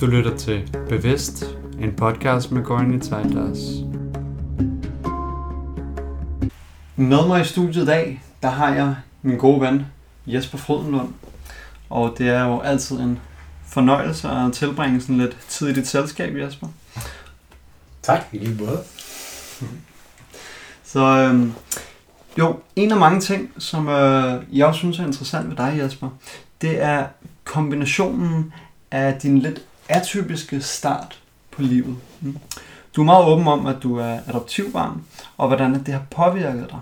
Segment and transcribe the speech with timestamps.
[0.00, 1.44] Du lytter til Bevidst,
[1.80, 3.58] en podcast med Gorni Tejdas.
[6.96, 9.86] Med mig i studiet i dag, der har jeg min gode ven
[10.26, 11.08] Jesper Frydenlund.
[11.90, 13.20] Og det er jo altid en
[13.66, 16.66] fornøjelse at tilbringe sådan lidt tid i dit selskab, Jesper.
[18.02, 18.80] Tak, i lige måde.
[20.84, 21.52] Så øhm,
[22.38, 26.08] jo, en af mange ting, som øh, jeg også synes er interessant ved dig, Jesper,
[26.60, 27.06] det er
[27.44, 28.52] kombinationen
[28.90, 31.18] af din lidt atypiske start
[31.50, 31.96] på livet.
[32.96, 35.02] Du er meget åben om, at du er adoptivbarn,
[35.36, 36.78] og hvordan det har påvirket dig.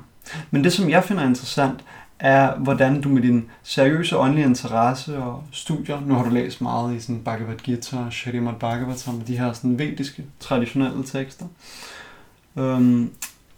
[0.50, 1.80] Men det, som jeg finder interessant,
[2.18, 6.96] er, hvordan du med din seriøse åndelige interesse og studier, nu har du læst meget
[6.96, 11.46] i sådan Bhagavad Gita og Shrimad Bhagavatam, de her sådan vediske, traditionelle tekster,
[12.56, 13.10] øhm,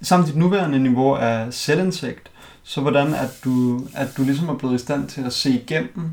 [0.03, 2.31] samt dit nuværende niveau af selvindsigt,
[2.63, 6.11] så hvordan at du, at du ligesom er blevet i stand til at se igennem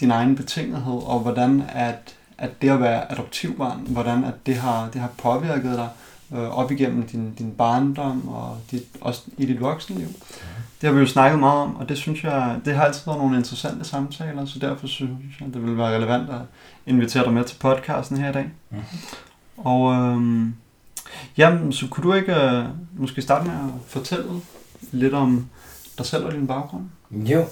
[0.00, 4.88] din egen betingethed, og hvordan at, at det at være adoptivbarn, hvordan at det har,
[4.92, 5.88] det har påvirket dig
[6.34, 10.08] øh, op igennem din, din barndom og dit, også i dit voksenliv.
[10.80, 13.18] Det har vi jo snakket meget om, og det synes jeg, det har altid været
[13.18, 16.40] nogle interessante samtaler, så derfor synes jeg, det vil være relevant at
[16.86, 18.50] invitere dig med til podcasten her i dag.
[18.70, 18.82] Mhm.
[19.56, 20.54] Og øhm,
[21.36, 22.64] jamen, så kunne du ikke øh,
[22.96, 24.30] måske starte med at fortælle
[24.92, 25.46] lidt om
[25.98, 26.84] dig selv og din baggrund?
[27.10, 27.44] Jo,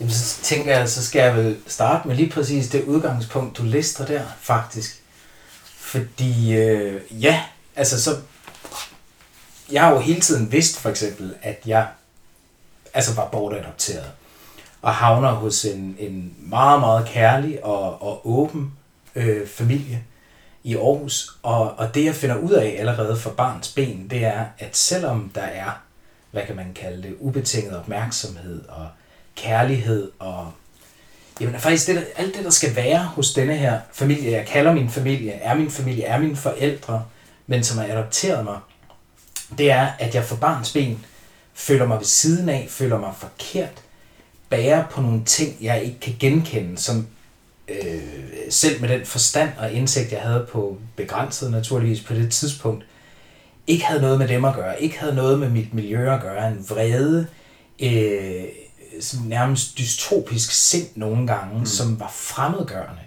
[0.00, 3.62] Jamen, så tænker jeg, så skal jeg vel starte med lige præcis det udgangspunkt, du
[3.62, 5.02] lister der, faktisk.
[5.76, 7.44] Fordi, øh, ja,
[7.76, 8.16] altså så...
[9.72, 11.88] Jeg har jo hele tiden vidst, for eksempel, at jeg
[12.94, 14.10] altså var bortadopteret.
[14.82, 18.72] Og havner hos en, en meget, meget kærlig og, og åben
[19.14, 20.04] øh, familie
[20.64, 21.38] i Aarhus.
[21.42, 25.30] Og, og det, jeg finder ud af allerede fra barns ben, det er, at selvom
[25.34, 25.70] der er,
[26.30, 28.88] hvad kan man kalde det, ubetinget opmærksomhed og
[29.36, 30.52] kærlighed og
[31.40, 34.72] jamen faktisk det, der, alt det, der skal være hos denne her familie, jeg kalder
[34.72, 37.04] min familie, er min familie, er mine forældre,
[37.46, 38.58] men som har adopteret mig,
[39.58, 41.04] det er, at jeg for barns ben
[41.54, 43.82] føler mig ved siden af, føler mig forkert,
[44.50, 47.06] bærer på nogle ting, jeg ikke kan genkende, som
[47.68, 48.02] øh,
[48.50, 52.84] selv med den forstand og indsigt, jeg havde på begrænset naturligvis på det tidspunkt,
[53.66, 56.48] ikke havde noget med dem at gøre, ikke havde noget med mit miljø at gøre,
[56.48, 57.26] en vrede,
[57.80, 58.44] øh,
[59.00, 61.66] sådan nærmest dystopisk sind nogle gange, mm.
[61.66, 63.00] som var fremmedgørende.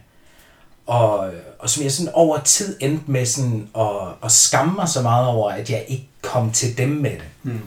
[0.86, 5.02] Og, og som jeg sådan over tid endte med sådan at, at skamme mig så
[5.02, 7.28] meget over, at jeg ikke kom til dem med det.
[7.44, 7.62] Mm.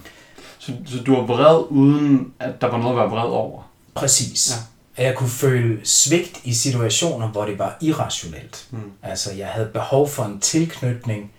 [0.58, 3.62] Så, så du var vred, uden at der var noget at være vred over?
[3.94, 4.50] Præcis.
[4.50, 5.02] Ja.
[5.02, 8.66] At jeg kunne føle svigt i situationer, hvor det var irrationelt.
[8.70, 8.78] Mm.
[9.02, 11.32] Altså, jeg havde behov for en tilknytning,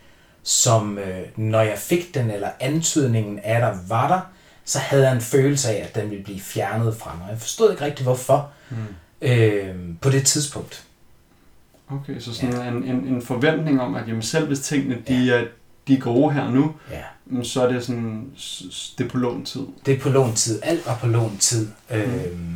[0.44, 4.19] som øh, når jeg fik den, eller antydningen af der var der,
[4.72, 7.28] så havde jeg en følelse af, at den ville blive fjernet fra mig.
[7.32, 8.78] Jeg forstod ikke rigtig, hvorfor Mm.
[9.22, 10.84] øh, på det tidspunkt.
[11.90, 12.68] Okay, så sådan ja.
[12.68, 15.44] en, en, en forventning om, at jamen, selv hvis tingene de er,
[15.88, 17.44] de er gode her nu, Ja.
[17.44, 18.26] så er det sådan,
[18.98, 19.62] det er på lån tid.
[19.86, 20.60] Det er på lån tid.
[20.64, 21.68] Alt var på lån tid.
[21.90, 21.96] Mm.
[21.96, 22.56] Øhm,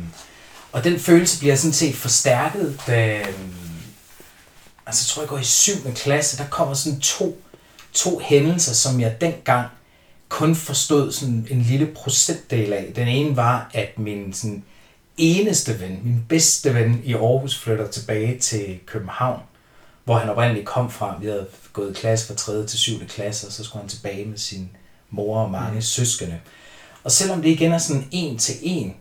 [0.72, 3.18] og den følelse bliver sådan set forstærket, da...
[3.18, 3.52] øhm,
[4.86, 5.72] Altså, jeg tror, jeg går i 7.
[5.94, 6.38] klasse.
[6.38, 7.42] Der kommer sådan to,
[7.92, 9.68] to hændelser, som jeg dengang
[10.28, 12.92] kun forstod sådan en lille procentdel af.
[12.96, 14.64] Den ene var, at min sådan,
[15.16, 19.40] eneste ven, min bedste ven i Aarhus, flytter tilbage til København,
[20.04, 21.18] hvor han oprindeligt kom fra.
[21.20, 22.66] Vi havde gået klasse fra 3.
[22.66, 23.06] til 7.
[23.08, 24.70] klasse, og så skulle han tilbage med sin
[25.10, 25.82] mor og mange mm.
[25.82, 26.40] søskende.
[27.04, 28.96] Og selvom det igen er sådan en til en,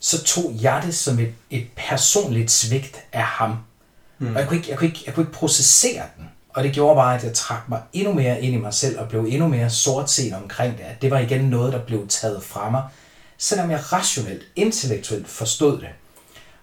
[0.00, 3.56] så tog jeg det som et, et personligt svigt af ham.
[4.18, 4.34] Mm.
[4.34, 6.24] Og jeg kunne, ikke, jeg, kunne ikke, jeg kunne ikke processere den.
[6.56, 9.08] Og det gjorde bare, at jeg trak mig endnu mere ind i mig selv, og
[9.08, 10.82] blev endnu mere sortset omkring det.
[10.82, 12.82] At det var igen noget, der blev taget fra mig,
[13.38, 15.88] selvom jeg rationelt, intellektuelt forstod det.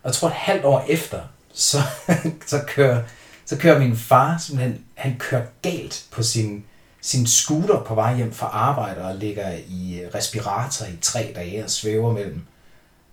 [0.04, 1.22] Og jeg tror, et halvt år efter,
[1.54, 1.78] så,
[2.48, 3.04] så, kører,
[3.46, 6.66] så kører min far, simpelthen, han kører galt på sin,
[7.02, 11.64] sin scooter på vej hjem fra arbejde, og ligger i øh, respirator i tre dage
[11.64, 12.42] og svæver mellem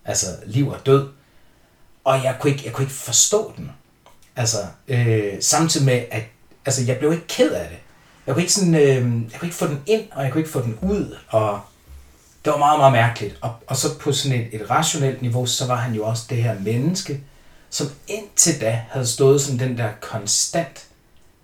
[0.04, 1.08] altså liv og død.
[2.04, 3.72] Og jeg kunne ikke, jeg kunne ikke forstå den.
[4.36, 4.58] Altså,
[4.88, 6.22] øh, samtidig med, at
[6.66, 7.78] altså, jeg blev ikke ked af det.
[8.26, 10.50] Jeg kunne, ikke sådan, øh, jeg kunne ikke få den ind, og jeg kunne ikke
[10.52, 11.60] få den ud, og
[12.44, 13.38] det var meget, meget mærkeligt.
[13.40, 16.42] Og, og så på sådan et, et rationelt niveau, så var han jo også det
[16.42, 17.20] her menneske,
[17.70, 20.84] som indtil da havde stået som den der konstant,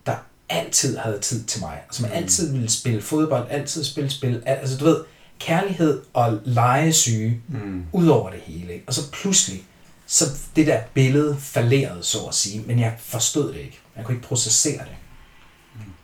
[0.06, 0.14] der
[0.48, 4.76] altid havde tid til mig, som altid ville spille fodbold, altid spille spil, al- altså
[4.78, 5.04] du ved,
[5.38, 7.84] kærlighed og legesyge, Mm.
[7.92, 8.72] ud over det hele.
[8.72, 8.84] Ikke?
[8.86, 9.62] Og så pludselig,
[10.06, 10.24] så
[10.56, 13.78] det der billede falderede, så at sige, men jeg forstod det ikke.
[13.96, 14.96] Jeg kunne ikke processere det.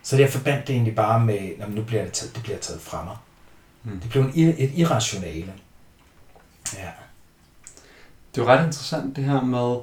[0.02, 2.58] Så jeg forbandt det egentlig bare med, "Nå, men nu bliver det, taget, det bliver
[2.58, 3.16] taget fra mig.
[3.84, 4.00] Mm.
[4.00, 5.52] Det blev en, et irrationale.
[6.74, 6.88] Ja.
[8.34, 9.76] Det er jo ret interessant det her med,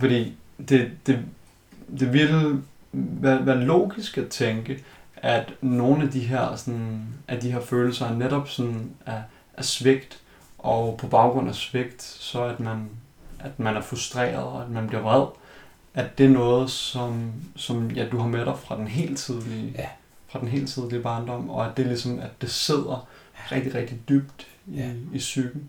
[0.00, 0.36] fordi
[0.68, 1.24] det, det,
[1.98, 2.62] det vilde
[2.92, 4.84] være, være logisk at tænke,
[5.16, 9.22] at nogle af de her, sådan, af de her følelser er netop sådan af,
[9.56, 10.18] af svigt,
[10.58, 12.88] og på baggrund af svigt, så at man,
[13.38, 15.26] at man er frustreret, og at man bliver vred,
[15.94, 19.74] at det er noget, som, som ja, du har med dig fra den helt tidlige,
[19.78, 19.86] Ja.
[20.28, 23.06] fra den helt tidlige barndom, og at det ligesom, at det sidder
[23.52, 24.90] rigtig, rigtig dybt i, Ja.
[25.14, 25.62] i psyken.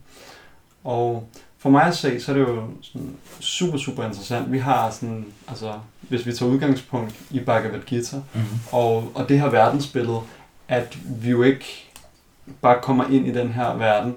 [0.83, 1.27] Og
[1.57, 4.51] for mig at se, så er det jo sådan super, super interessant.
[4.51, 8.59] Vi har sådan, altså, hvis vi tager udgangspunkt i Bhagavad Gita, Mm-hmm.
[8.71, 10.19] og, og det her verdensbillede,
[10.67, 11.65] at vi jo ikke
[12.61, 14.15] bare kommer ind i den her verden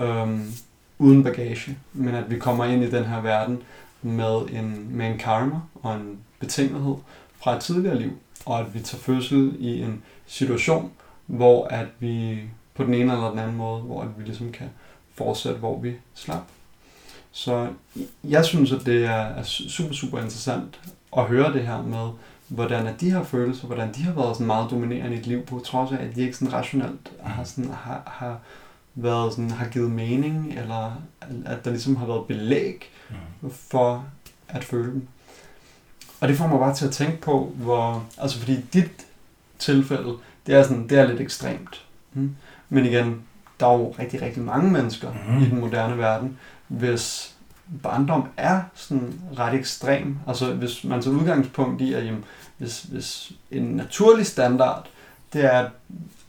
[0.00, 0.52] øhm,
[0.98, 3.62] uden bagage, men at vi kommer ind i den her verden
[4.06, 6.94] med en, med en karma og en betingethed
[7.42, 8.12] fra et tidligere liv,
[8.46, 10.92] og at vi tager fødsel i en situation,
[11.26, 12.40] hvor at vi
[12.74, 14.70] på den ene eller den anden måde, hvor at vi ligesom kan
[15.14, 16.42] fortsætte, hvor vi slap.
[17.32, 17.68] Så
[18.24, 20.80] jeg synes, at det er super, super interessant
[21.16, 22.08] at høre det her med,
[22.48, 25.42] hvordan er de her følelser, hvordan de har været sådan meget dominerende i et liv,
[25.42, 28.38] på trods af, at de ikke sådan rationelt har, sådan, har, har,
[28.96, 31.02] været sådan, har givet mening, eller
[31.44, 32.90] at der ligesom har været belæg
[33.42, 33.50] Mm.
[33.50, 34.04] for
[34.48, 35.08] at føle dem.
[36.20, 38.90] Og det får mig bare til at tænke på, hvor, altså fordi dit
[39.58, 40.12] tilfælde,
[40.46, 41.84] det er, sådan, det er lidt ekstremt.
[42.12, 42.36] Mm.
[42.68, 43.22] Men igen,
[43.60, 45.42] der er jo rigtig, rigtig mange mennesker mm.
[45.42, 46.38] i den moderne verden,
[46.68, 47.34] hvis
[47.82, 50.18] barndom er sådan ret ekstrem.
[50.26, 52.24] Altså hvis man tager udgangspunkt i, at jamen,
[52.58, 54.86] hvis, hvis en naturlig standard,
[55.32, 55.70] det er, at,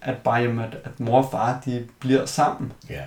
[0.01, 2.73] at bare jamen, at, at mor og far, de bliver sammen.
[2.89, 3.01] Ja,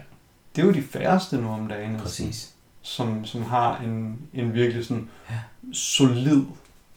[0.57, 2.49] Det er jo de færreste nu om dagen, altså, præcis.
[2.83, 5.35] som, som har en, en virkelig sådan Ja.
[5.73, 6.43] solid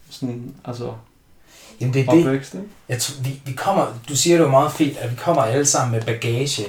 [0.10, 0.94] sådan, altså,
[1.82, 2.54] Jamen det er det, opvækst.
[2.54, 2.68] Ikke?
[2.90, 5.66] Jeg tror, vi, vi kommer, du siger det jo meget fint, at vi kommer alle
[5.66, 6.64] sammen med bagage.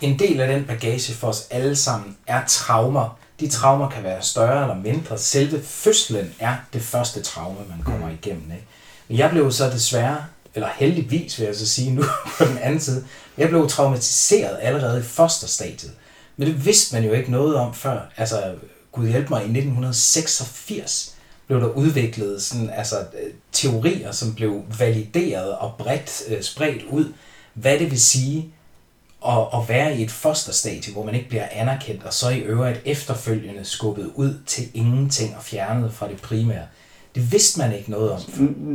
[0.00, 3.18] En del af den bagage for os alle sammen er traumer.
[3.40, 5.18] De traumer kan være større eller mindre.
[5.18, 8.12] Selve fødslen er det første traume, man kommer Mm.
[8.22, 8.42] igennem.
[8.52, 8.66] Ikke?
[9.08, 10.24] Men jeg blev så desværre,
[10.58, 12.02] eller heldigvis vil jeg så sige nu
[12.38, 13.04] på den anden side,
[13.38, 15.92] jeg blev traumatiseret allerede i fosterstadiet.
[16.36, 18.00] Men det vidste man jo ikke noget om før.
[18.16, 18.54] Altså,
[18.92, 21.14] Gud hjælp mig, i 1986
[21.46, 27.12] blev der udviklet sådan, altså, øh, teorier, som blev valideret og bredt øh, spredt ud,
[27.54, 28.52] hvad det vil sige
[29.26, 32.80] at, at være i et fosterstadie, hvor man ikke bliver anerkendt, og så i øvrigt
[32.84, 36.66] efterfølgende skubbet ud til ingenting og fjernet fra det primære.
[37.14, 38.20] Det vidste man ikke noget om.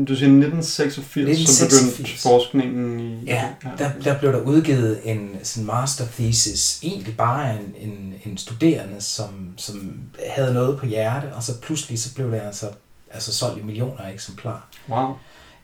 [0.06, 2.24] Du siger 1986, så begyndte 1986.
[2.24, 3.26] forskningen i...
[3.26, 8.38] Ja, der, der blev der udgivet en sådan master thesis, egentlig bare en, en, en
[8.38, 10.00] studerende, som, som
[10.30, 12.70] havde noget på hjerte, og så pludselig så blev det altså,
[13.12, 14.68] altså solgt i millioner af eksemplarer.
[14.90, 15.14] Wow.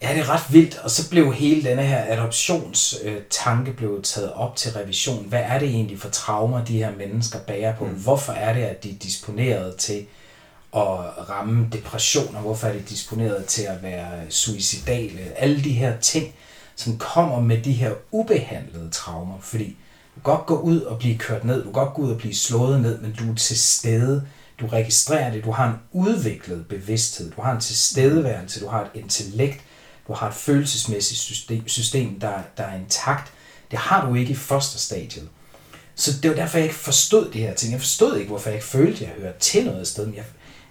[0.01, 4.56] Ja, det er ret vildt, og så blev hele denne her adoptionstanke blev taget op
[4.56, 5.25] til revision.
[5.30, 7.86] Hvad er det egentlig for traumer, de her mennesker bærer på?
[7.86, 7.92] Mm.
[7.92, 10.06] Hvorfor er det, at de er disponeret til
[10.75, 12.39] at ramme depressioner?
[12.39, 15.19] Hvorfor er de disponeret til at være suicidale?
[15.38, 16.33] Alle de her ting,
[16.75, 19.39] som kommer med de her ubehandlede traumer.
[19.42, 19.68] Fordi
[20.16, 22.18] du kan godt gå ud og blive kørt ned, du kan godt gå ud og
[22.18, 24.27] blive slået ned, men du er til stede.
[24.60, 28.89] Du registrerer det, du har en udviklet bevidsthed, du har en tilstedeværelse, du har et
[28.94, 29.62] intellekt,
[30.07, 33.31] du har et følelsesmæssigt system, system der, der er intakt.
[33.71, 35.30] Det har du ikke i fosterstadiet.
[35.95, 37.71] Så det var derfor, jeg ikke forstod de her ting.
[37.71, 40.06] Jeg forstod ikke, hvorfor jeg ikke følte, at jeg hørte til noget sted.
[40.06, 40.24] Men jeg,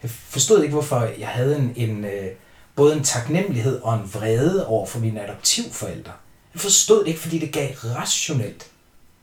[0.03, 2.29] jeg forstod ikke, hvorfor jeg havde en, en øh,
[2.77, 6.13] både en taknemmelighed og en vrede over for mine adoptivforældre.
[6.55, 8.67] Jeg forstod det ikke, fordi det gav rationelt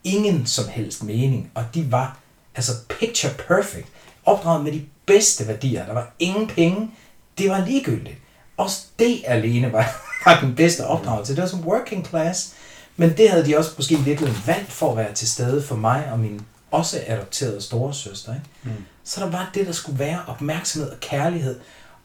[0.03, 1.51] ingen som helst mening.
[1.55, 2.17] Og de var
[2.55, 3.87] altså picture perfect.
[4.25, 5.85] Opdraget med de bedste værdier.
[5.85, 6.91] Der var ingen penge.
[7.37, 8.17] Det var ligegyldigt.
[8.57, 11.35] Også det alene var, var den bedste opdragelse.
[11.35, 12.53] Det var som working class.
[12.97, 16.09] Men det havde de også måske lidt valgt for at være til stede for mig
[16.11, 16.41] og min
[16.75, 18.33] også adopterede storesøster.
[18.33, 18.45] Ikke?
[18.63, 18.85] Mm.
[19.03, 21.59] Så der var det, der skulle være opmærksomhed og kærlighed.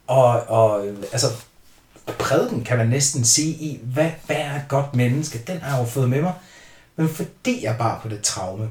[0.07, 1.27] Og, og altså,
[2.19, 5.39] prædiken kan man næsten sige i, hvad, hvad er et godt menneske?
[5.47, 6.33] Den har jeg jo fået med mig.
[6.97, 8.71] Men fordi jeg bare på det traume,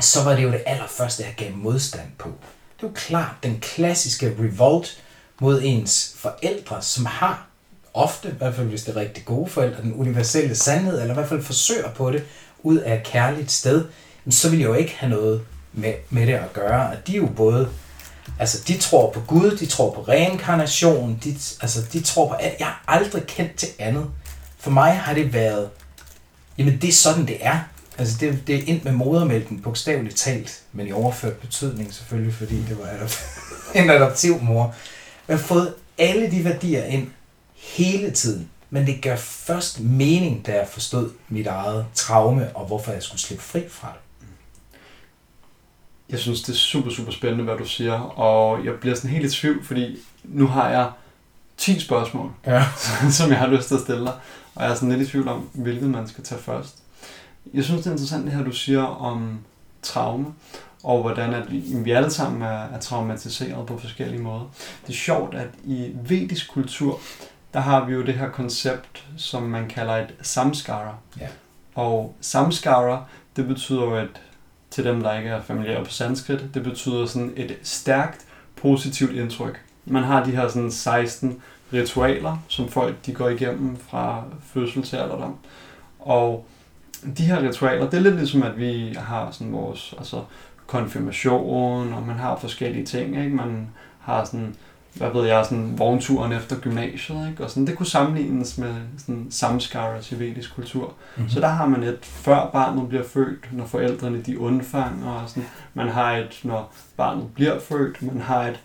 [0.00, 2.28] så var det jo det allerførste, jeg gav modstand på.
[2.76, 5.02] Det er jo klart den klassiske revolt
[5.40, 7.46] mod ens forældre, som har
[7.94, 11.14] ofte, i hvert fald hvis det er rigtig gode forældre, den universelle sandhed, eller i
[11.14, 12.24] hvert fald forsøger på det,
[12.62, 13.84] ud af et kærligt sted,
[14.30, 16.90] så vil jeg jo ikke have noget med, med det at gøre.
[16.90, 17.68] Og de er jo både,
[18.38, 21.30] altså de tror på Gud, de tror på reinkarnation, de,
[21.60, 22.58] altså de tror på alt.
[22.58, 24.06] Jeg har aldrig kendt til andet.
[24.58, 25.70] For mig har det været,
[26.58, 27.58] jamen det er sådan det er.
[27.98, 32.56] Altså det, det er ind med modermælken, bogstaveligt talt, men i overført betydning selvfølgelig, fordi
[32.68, 34.74] det var adop- en adoptiv mor.
[35.28, 37.08] Jeg har fået alle de værdier ind
[37.54, 42.92] hele tiden, men det gør først mening, da jeg forstod mit eget traume, og hvorfor
[42.92, 44.07] jeg skulle slippe fri fra det.
[46.10, 49.32] Jeg synes, det er super, super spændende, hvad du siger, og jeg bliver sådan helt
[49.32, 50.90] i tvivl, fordi nu har jeg
[51.56, 52.64] 10 spørgsmål, Ja.
[53.18, 54.12] som jeg har lyst til at stille dig.
[54.54, 56.78] Og jeg er sådan lidt i tvivl om, hvilket man skal tage først.
[57.54, 59.38] Jeg synes, det er interessant det her, du siger om
[59.82, 60.26] traume,
[60.82, 61.44] og hvordan at
[61.84, 64.50] vi, alle sammen er, er traumatiseret på forskellige måder.
[64.86, 67.00] Det er sjovt, at i vedisk kultur,
[67.54, 70.94] der har vi jo det her koncept, som man kalder et samskara.
[71.20, 71.26] Ja.
[71.74, 73.04] Og samskara,
[73.36, 74.20] det betyder jo et,
[74.78, 79.60] til dem, der ikke er familiære på sanskrit, det betyder sådan et stærkt, positivt indtryk.
[79.84, 81.42] Man har de her sådan 16
[81.72, 85.36] ritualer, som folk de går igennem fra fødsel til alderdom.
[85.98, 86.46] Og
[87.18, 90.22] de her ritualer, det er lidt ligesom, at vi har sådan vores altså
[90.66, 93.36] konfirmation, og man har forskellige ting, ikke?
[93.36, 93.68] Man
[94.00, 94.56] har sådan,
[94.94, 97.44] hvad ved jeg, sådan vognturen efter gymnasiet, ikke?
[97.44, 100.92] Og sådan, det kunne sammenlignes med sådan samskaras i vedisk kultur.
[101.16, 101.30] Mm-hmm.
[101.30, 105.48] Så der har man et før barnet bliver født, når forældrene de undfanger og sådan.
[105.74, 108.02] Man har et, når barnet bliver født.
[108.02, 108.60] Man har et,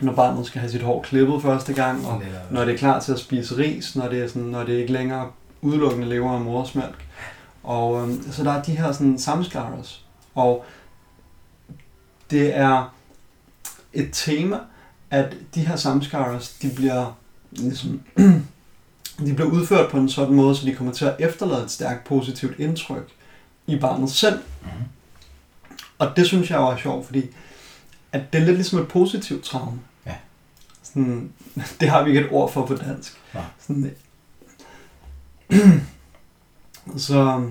[0.00, 3.12] når barnet skal have sit hår klippet første gang, og når det er klar til
[3.12, 7.06] at spise ris, når det, er sådan, når det ikke længere udelukkende lever af modersmælk.
[7.62, 10.04] Og øhm, så der er de her sådan samskaras.
[10.34, 10.64] Og
[12.30, 12.94] det er
[13.92, 14.56] et tema,
[15.10, 17.18] at de her samskaras, de bliver
[17.50, 18.00] ligesom,
[19.26, 22.04] de bliver udført på en sådan måde, så de kommer til at efterlade et stærkt
[22.04, 23.08] positivt indtryk
[23.66, 24.38] i barnet selv.
[24.62, 24.84] Mm-hmm.
[25.98, 27.24] Og det synes jeg er sjovt, fordi
[28.12, 29.80] at det er lidt ligesom et positivt traume.
[30.06, 30.14] Ja.
[30.82, 31.32] Sådan,
[31.80, 33.20] det har vi ikke et ord for på dansk.
[33.34, 33.44] Nej.
[33.66, 33.94] Sådan,
[36.96, 37.48] så,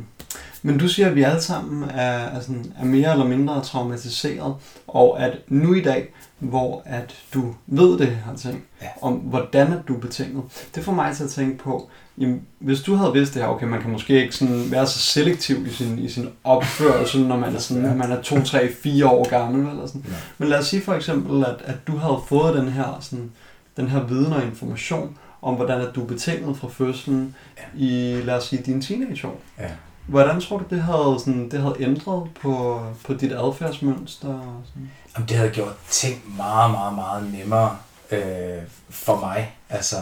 [0.62, 4.56] men du siger, at vi alle sammen er, er, sådan, er mere eller mindre traumatiseret,
[4.88, 8.88] og at nu i dag, hvor at du ved det her ting, Ja.
[9.02, 10.44] om hvordan at du er betinget,
[10.76, 13.66] det får mig til at tænke på, jamen, hvis du havde vidst det her, okay,
[13.68, 17.56] man kan måske ikke sådan være så selektiv i sin, i sin opførsel, når man
[17.56, 17.94] er, sådan, Ja.
[17.94, 20.04] man er 2, 3, 4 år gammel, eller sådan.
[20.08, 20.14] Ja.
[20.38, 23.32] Men lad os sige for eksempel, at, at du havde fået den her, sådan,
[23.78, 27.80] den her viden og information om, hvordan at du er betinget fra fødslen Ja.
[27.86, 29.40] i, lad os sige, dine teenageår.
[29.60, 29.70] Ja.
[30.08, 34.28] Hvordan tror du, det havde, sådan, det havde ændret på, på dit adfærdsmønster?
[34.28, 34.92] og Sådan?
[35.16, 37.78] Jamen, det havde gjort ting meget, meget, meget nemmere
[38.12, 39.56] øh, for mig.
[39.70, 39.96] Altså,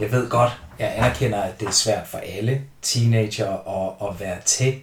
[0.00, 4.38] jeg ved godt, jeg anerkender, at det er svært for alle teenager at, at være
[4.44, 4.74] til.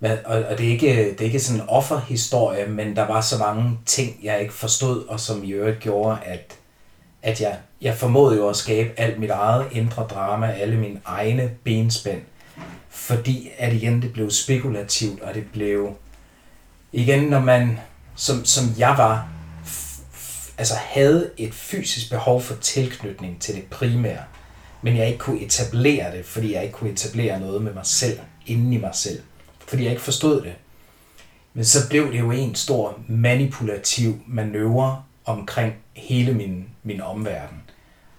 [0.00, 3.20] Men, og, og det, er ikke, det er ikke sådan en offerhistorie, men der var
[3.20, 6.54] så mange ting, jeg ikke forstod, og som i øvrigt gjorde, at,
[7.22, 11.50] at jeg, jeg formåede jo at skabe alt mit eget indre drama, alle mine egne
[11.64, 12.20] benspænd.
[12.88, 15.94] Fordi at igen, det blev spekulativt, og det blev...
[16.92, 17.78] Igen, når man,
[18.16, 19.28] som, som jeg var,
[19.64, 24.22] f- f- altså havde et fysisk behov for tilknytning til det primære,
[24.82, 28.20] men jeg ikke kunne etablere det, fordi jeg ikke kunne etablere noget med mig selv,
[28.46, 29.22] inden i mig selv,
[29.68, 30.52] fordi jeg ikke forstod det.
[31.54, 37.56] Men så blev det jo en stor manipulativ manøvre omkring hele min, min omverden.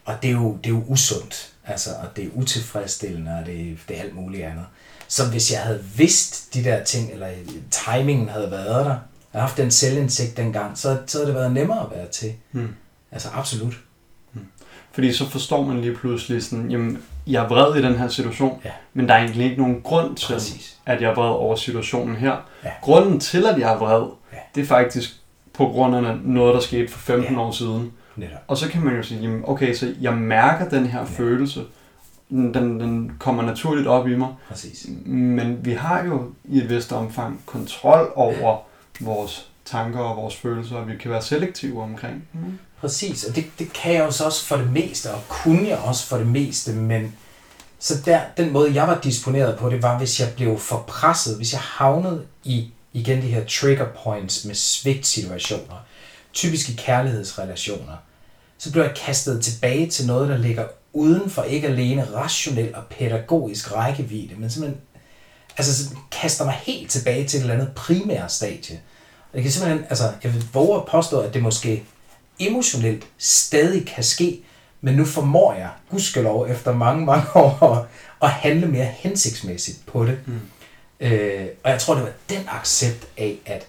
[0.05, 3.77] Og det er jo, det er jo usundt, altså, og det er utilfredsstillende, og det,
[3.88, 4.65] det er alt muligt andet.
[5.07, 7.29] Så hvis jeg havde vidst de der ting, eller
[7.71, 8.97] timingen havde været der,
[9.34, 12.34] havde haft den selvindsigt dengang, så, så havde det været nemmere at være til.
[12.52, 12.70] Hmm.
[13.12, 13.74] Altså absolut.
[14.92, 18.62] Fordi så forstår man lige pludselig sådan, jamen, jeg er vred i den her situation,
[18.66, 18.70] Ja.
[18.94, 20.78] men der er egentlig ikke nogen grund til, Præcis.
[20.86, 22.36] at jeg er vred over situationen her.
[22.63, 22.70] Ja.
[22.82, 24.38] Grunden til, at jeg er vred, Ja.
[24.56, 25.16] det er faktisk
[25.54, 27.42] på grund af noget, der skete for 15 Ja.
[27.42, 27.92] år siden.
[28.16, 28.38] Netop.
[28.48, 31.06] Og så kan man jo sige, jamen, okay, så jeg mærker den her Ja.
[31.06, 31.62] følelse.
[32.30, 34.30] Den, den kommer naturligt op i mig.
[34.50, 34.86] Præcis.
[35.06, 38.58] Men vi har jo i et vist omfang kontrol over
[39.00, 42.27] vores tanker og vores følelser, og vi kan være selektive omkring.
[42.33, 42.59] Mm.
[42.79, 45.77] Præcis, og det, det kan jeg jo så også for det meste, og kunne jeg
[45.77, 47.15] også for det meste, men
[47.79, 51.38] så der, den måde, jeg var disponeret på, det var, hvis jeg blev for presset,
[51.38, 55.85] hvis jeg havnede i, igen de her trigger points med svigtsituationer,
[56.33, 57.95] typisk i kærlighedsrelationer,
[58.57, 62.83] så blev jeg kastet tilbage til noget, der ligger uden for ikke alene rationel og
[62.89, 64.81] pædagogisk rækkevidde, men simpelthen
[65.57, 68.79] altså, sådan kaster mig helt tilbage til et eller andet primært stadie.
[69.31, 71.83] Og det kan simpelthen, altså, jeg vil våge at påstå, at det måske
[72.39, 74.43] emotionelt stadig kan ske,
[74.81, 77.86] men nu formår jeg, gudskelov, efter mange, mange år, at,
[78.22, 80.19] at handle mere hensigtsmæssigt på det.
[80.25, 80.39] Mm.
[81.00, 83.67] Øh, og jeg tror, det var den accept af, at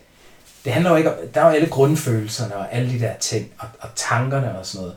[0.65, 3.51] det handler jo ikke om, der er jo alle grundfølelserne og alle de der ting,
[3.59, 4.97] og, og tankerne og sådan noget.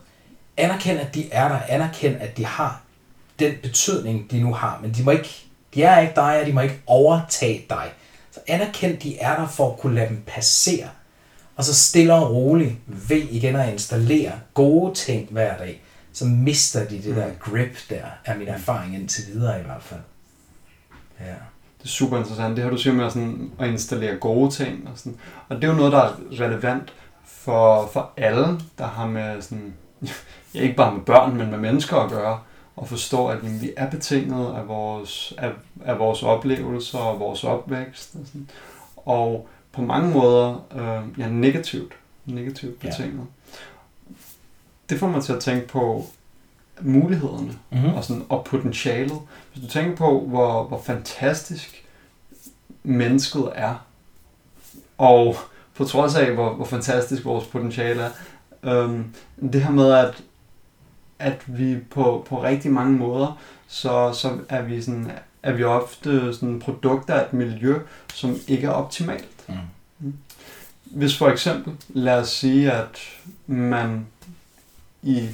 [0.57, 1.59] Anerkend, at de er der.
[1.67, 2.81] Anerkend, at de har
[3.39, 4.79] den betydning, de nu har.
[4.81, 7.91] Men de må ikke, de er ikke dig, og de må ikke overtage dig.
[8.31, 10.89] Så anerkend, de er der for at kunne lade dem passere.
[11.55, 15.81] Og så stille og roligt ved igen at installere gode ting hver dag.
[16.13, 19.99] Så mister de det der grip der, er min erfaring indtil videre i hvert fald.
[21.19, 21.33] Ja.
[21.77, 22.55] Det er super interessant.
[22.55, 24.89] Det her, du siger med at, sådan, at installere gode ting.
[24.91, 25.17] Og, sådan.
[25.49, 26.93] og det er jo noget, der er relevant
[27.25, 29.73] for, for alle, der har med sådan,
[30.53, 32.39] ja, ikke bare med børn, men med mennesker at gøre,
[32.77, 35.51] og forstå, at vi er betinget af vores, af,
[35.85, 38.15] af vores oplevelser og vores opvækst.
[38.15, 38.49] Og, sådan.
[38.95, 41.93] og på mange måder øh, ja, negativt,
[42.25, 43.19] negativt betinget.
[43.19, 44.13] Ja.
[44.89, 46.05] Det får mig til at tænke på
[46.81, 47.93] mulighederne Mm-hmm.
[47.93, 49.19] og, sådan, og potentialet.
[49.53, 51.85] Hvis du tænker på, hvor, hvor fantastisk
[52.83, 53.85] mennesket er,
[54.97, 55.35] og
[55.73, 58.11] på trods af, hvor, hvor fantastisk vores potentiale er,
[58.63, 59.13] øhm,
[59.53, 60.23] det her med, at,
[61.19, 65.11] at vi på, på rigtig mange måder, så, så er vi sådan,
[65.43, 67.79] er vi ofte sådan produkter af et miljø,
[68.13, 69.49] som ikke er optimalt.
[69.99, 70.13] Mm.
[70.83, 72.99] Hvis for eksempel, lad os sige, at
[73.47, 74.07] man
[75.03, 75.29] i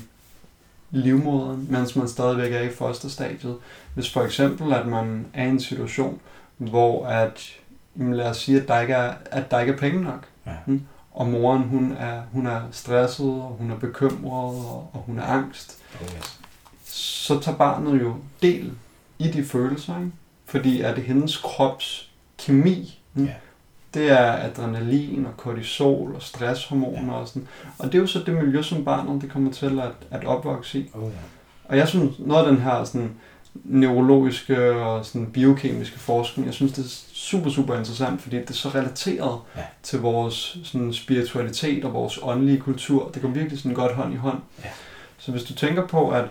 [0.92, 3.58] livmoderen, mens man stadigvæk er i fosterstadiet,
[3.94, 6.20] hvis for eksempel, at man er i en situation,
[6.58, 7.50] hvor at,
[7.96, 10.52] lad os sige, at der ikke er, at der ikke er penge nok, Ja.
[10.66, 10.82] Mm.
[11.14, 15.24] Og moren hun er, hun er stresset, og hun er bekymret, og, og hun er
[15.24, 16.40] angst, Oh, yes.
[16.86, 18.72] så tager barnet jo del
[19.20, 20.12] i de følelser, ikke?
[20.46, 23.34] fordi at det hendes krops kemi, Ja.
[23.94, 27.20] det er adrenalin og kortisol og stresshormoner Ja.
[27.20, 27.48] og sådan.
[27.80, 30.80] Og det er jo så det miljø, som barnet det kommer til at, at opvokse
[30.80, 30.90] i.
[30.94, 31.18] Oh, ja.
[31.66, 33.12] Og jeg synes, noget af den her sådan,
[33.64, 38.54] neurologiske og sådan, biokemiske forskning, jeg synes, det er super, super interessant, fordi det er
[38.54, 39.62] så relateret Ja.
[39.84, 43.10] til vores sådan, spiritualitet og vores åndelige kultur.
[43.14, 44.38] Det går virkelig sådan godt hånd i hånd.
[44.64, 44.70] Ja.
[45.18, 46.26] Så hvis du tænker på, at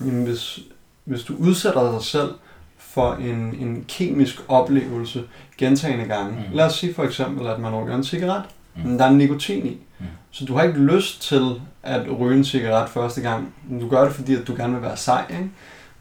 [0.00, 0.58] jamen, hvis,
[1.04, 2.30] hvis du udsætter dig selv
[2.78, 5.24] for en, en kemisk oplevelse
[5.58, 6.30] gentagende gange.
[6.32, 6.56] Mm.
[6.56, 8.42] Lad os sige for eksempel, at man ryger en cigaret,
[8.74, 8.82] Mm.
[8.82, 8.88] mm.
[8.88, 9.78] men der er nikotin i.
[9.98, 10.06] Mm.
[10.30, 11.50] Så du har ikke lyst til
[11.82, 13.54] at ryge en cigaret første gang.
[13.68, 15.50] Men Du gør det, fordi at du gerne vil være sej, ikke?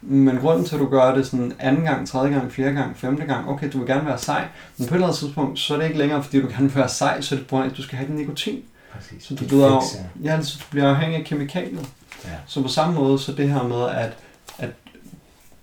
[0.01, 3.25] Men grunden til, at du gør det sådan anden gang, tredje gang, fjerde gang, femte
[3.25, 5.77] gang, okay, du vil gerne være sej, men på et eller andet tidspunkt, så er
[5.77, 7.77] det ikke længere, fordi du gerne vil være sej, så er det på af, at
[7.77, 8.62] du skal have den nikotin.
[8.93, 9.24] Præcis.
[9.24, 10.36] Så du, bliver, fix, ja.
[10.36, 11.79] ja, så du bliver afhængig af kemikalier.
[12.25, 12.29] Ja.
[12.46, 14.13] Så på samme måde, så det her med, at,
[14.58, 14.70] at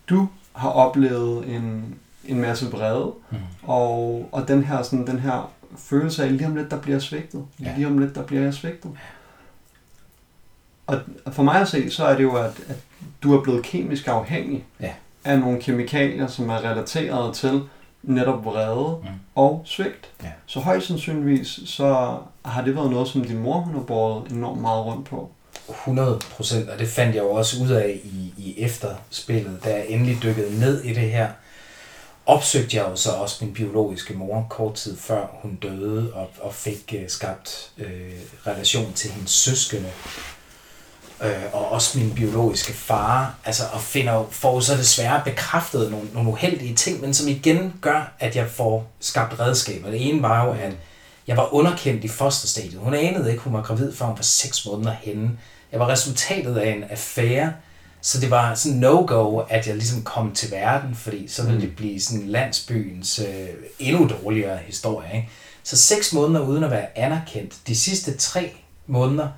[0.08, 3.36] du har oplevet en, en masse vrede, Mm.
[3.62, 7.44] og, og den her, sådan, den her følelse af, lige om lidt, der bliver svigtet.
[7.60, 7.64] Ja.
[7.68, 7.74] Ja.
[7.76, 8.90] Lige om lidt, der bliver jeg svigtet.
[10.88, 11.00] Og
[11.34, 12.76] for mig at se, så er det jo, at, at
[13.22, 14.90] du er blevet kemisk afhængig Ja.
[15.24, 17.60] af nogle kemikalier, som er relateret til
[18.02, 19.08] netop vrede Mm.
[19.34, 20.08] og svigt.
[20.22, 20.28] Ja.
[20.46, 24.60] Så højst sandsynligvis, så har det været noget, som din mor hun har båret enormt
[24.60, 25.30] meget rundt på.
[25.68, 29.84] 100 procent, og det fandt jeg jo også ud af i, i efterspillet, da jeg
[29.88, 31.28] endelig dykkede ned i det her.
[32.26, 36.54] Opsøgte jeg jo så også min biologiske mor kort tid før hun døde, og, og
[36.54, 37.84] fik uh, skabt uh,
[38.46, 39.88] relation til hendes søskende,
[41.20, 46.28] uh, og også min biologiske far, altså, og finder får så desværre bekræftet nogle, nogle
[46.30, 49.90] uheldige ting, men som igen gør, at jeg får skabt redskaber.
[49.90, 50.72] Det ene var jo, at
[51.26, 52.80] jeg var underkendt i fosterstadiet.
[52.80, 55.30] Hun anede ikke, hun var gravid, før hun var 6 måneder henne.
[55.72, 57.52] Jeg var resultatet af en affære,
[58.00, 61.66] så det var sådan no-go, at jeg ligesom kom til verden, fordi så ville Mm.
[61.66, 65.08] det blive sådan landsbyens øh, endnu dårligere historie.
[65.16, 65.28] Ikke?
[65.62, 67.54] Så seks måneder uden at være anerkendt.
[67.66, 68.52] De sidste tre
[68.86, 69.28] måneder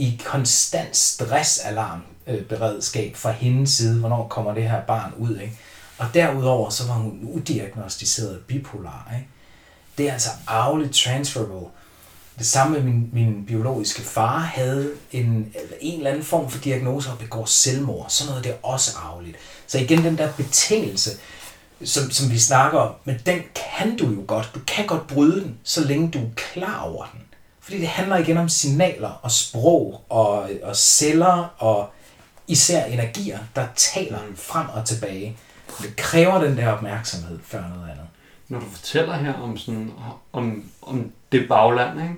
[0.00, 2.02] i konstant stressalarm
[2.48, 4.00] beredskab fra hendes side.
[4.00, 5.38] Hvornår kommer det her barn ud?
[5.38, 5.58] Ikke?
[5.98, 9.10] Og derudover så var hun udiagnostiseret bipolar.
[9.14, 9.28] Ikke?
[9.98, 11.66] Det er altså arveligt transferable.
[12.38, 17.10] Det samme med min, min biologiske far havde en, en eller anden form for diagnose
[17.10, 18.06] og begår selvmord.
[18.08, 19.36] Sådan noget det er også arveligt.
[19.66, 21.10] Så igen den der betingelse,
[21.84, 24.50] som, som vi snakker om, men den kan du jo godt.
[24.54, 27.20] Du kan godt bryde den, så længe du er klar over den.
[27.60, 31.90] Fordi det handler igen om signaler og sprog og, og celler og
[32.48, 35.36] især energier, der taler frem og tilbage.
[35.82, 38.06] Det kræver den der opmærksomhed før noget andet.
[38.48, 39.92] Når du fortæller her om, sådan,
[40.32, 42.14] om, om det bagland, ikke?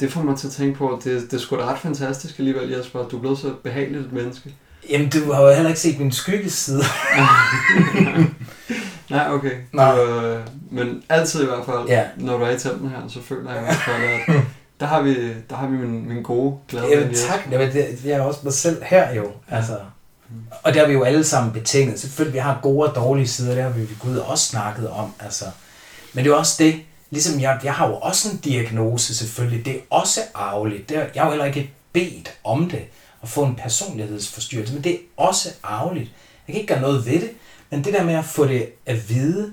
[0.00, 2.38] det får mig til at tænke på, at det, det er sgu da ret fantastisk
[2.38, 4.54] alligevel, Jesper, du er blevet så behageligt et menneske.
[4.90, 6.82] Jamen, du har jo heller ikke set min skyggeside.
[9.14, 9.50] Nej, okay.
[9.72, 9.94] Nej.
[9.96, 12.04] Du, øh, men altid i hvert fald, Ja.
[12.16, 14.02] når du er i telten her, så føler jeg i hvert fald,
[14.36, 14.42] at
[14.80, 15.14] der har vi,
[15.50, 17.28] der har vi min, min gode, ven Jesper.
[17.28, 17.40] tak.
[17.50, 19.32] Jamen, det, jeg er også mig selv her jo.
[19.50, 19.78] Altså.
[20.62, 22.00] Og det har vi jo alle sammen betinget.
[22.00, 25.12] Selvfølgelig, vi har gode og dårlige sider, det har vi Gud også snakket om.
[25.20, 25.44] Altså.
[26.12, 26.74] Men det er jo også det,
[27.10, 30.88] ligesom jeg, jeg har jo også en diagnose selvfølgelig, det er også arveligt.
[30.88, 32.82] Det er, jeg har jo heller ikke bedt om det,
[33.22, 36.10] at få en personlighedsforstyrrelse, men det er også arveligt.
[36.48, 37.30] Jeg kan ikke gøre noget ved det,
[37.74, 39.52] men det der med at få det at vide,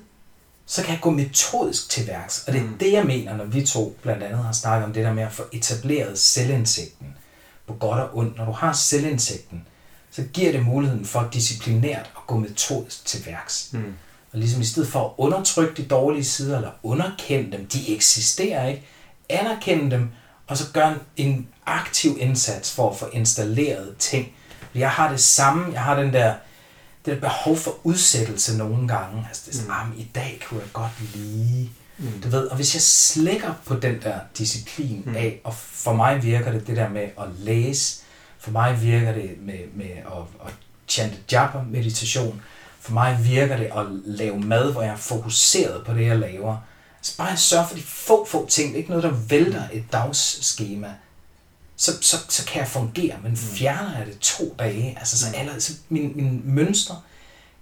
[0.66, 2.44] så kan jeg gå metodisk til værks.
[2.48, 2.78] Og det er Mm.
[2.78, 5.32] det, jeg mener, når vi to blandt andet har snakket om det der med at
[5.32, 7.08] få etableret selvindsigten
[7.68, 8.38] på godt og ondt.
[8.38, 9.66] Når du har selvindsigten,
[10.12, 13.70] så giver det muligheden for disciplinært at gå metodisk til værks.
[13.72, 13.94] Mm.
[14.34, 18.68] Og ligesom i stedet for at undertrykke de dårlige sider, eller underkende dem, de eksisterer
[18.68, 18.84] ikke,
[19.30, 20.10] anerkende dem,
[20.48, 24.32] og så gøre en, aktiv indsats for at få installeret ting.
[24.76, 26.34] Jeg har det samme, jeg har den der,
[27.06, 29.26] det der behov for udsættelse nogle gange.
[29.28, 29.92] Altså det er sådan, mm.
[29.92, 32.22] ah, i dag kunne jeg godt lige, mm.
[32.24, 35.16] du ved, og hvis jeg slækker på den der disciplin mm.
[35.16, 38.02] af, og for mig virker det det der med at læse,
[38.40, 40.54] for mig virker det med, med at, at
[40.88, 42.42] chante japa meditation,
[42.80, 46.58] for mig virker det at lave mad, hvor jeg er fokuseret på det, jeg laver.
[46.98, 50.94] Altså bare sørge for de få, få ting, ikke noget, der vælter et dagsskema,
[51.82, 55.60] så, så, så kan jeg fungere, men fjerner jeg det to dage, altså så, eller,
[55.60, 56.96] så min, min mønstre,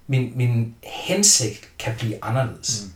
[0.08, 2.84] min, min hensigt kan blive anderledes.
[2.84, 2.94] Mm.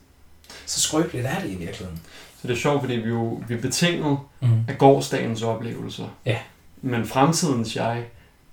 [0.66, 2.02] Så skrøbeligt er det i virkeligheden.
[2.42, 4.66] Så det er sjovt, fordi vi jo vi er betinget mm.
[4.68, 6.08] af gårdsdagens oplevelser.
[6.26, 6.40] Ja.
[6.82, 8.04] Men fremtidens jeg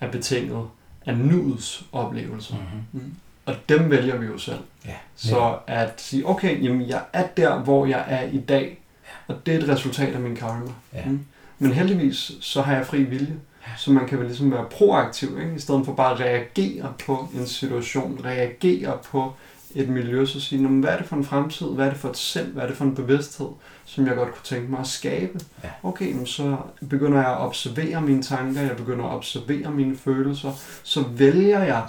[0.01, 0.69] er betinget
[1.07, 2.55] af nuets oplevelser.
[2.55, 3.03] Mm-hmm.
[3.03, 3.15] Mm.
[3.47, 4.61] Og dem vælger vi jo selv.
[4.87, 4.97] Ja.
[5.17, 8.79] Så at sige, okay, jamen jeg er der, hvor jeg er i dag,
[9.27, 10.71] og det er et resultat af min karma.
[10.95, 11.05] Ja.
[11.05, 11.27] Mm.
[11.63, 13.37] Men heldigvis, så har jeg fri vilje.
[13.79, 15.55] Så man kan vel ligesom være proaktiv, ikke?
[15.57, 19.33] i stedet for bare at reagere på en situation, reagere på
[19.75, 21.99] et miljø, så sige, "Nå, men hvad er det for en fremtid, hvad er det
[21.99, 23.47] for et sind, hvad er det for en bevidsthed,
[23.85, 25.41] som jeg godt kunne tænke mig at skabe.
[25.65, 25.69] Ja.
[25.83, 26.57] Okay, så
[26.91, 31.83] begynder jeg at observere mine tanker, jeg begynder at observere mine følelser, så vælger jeg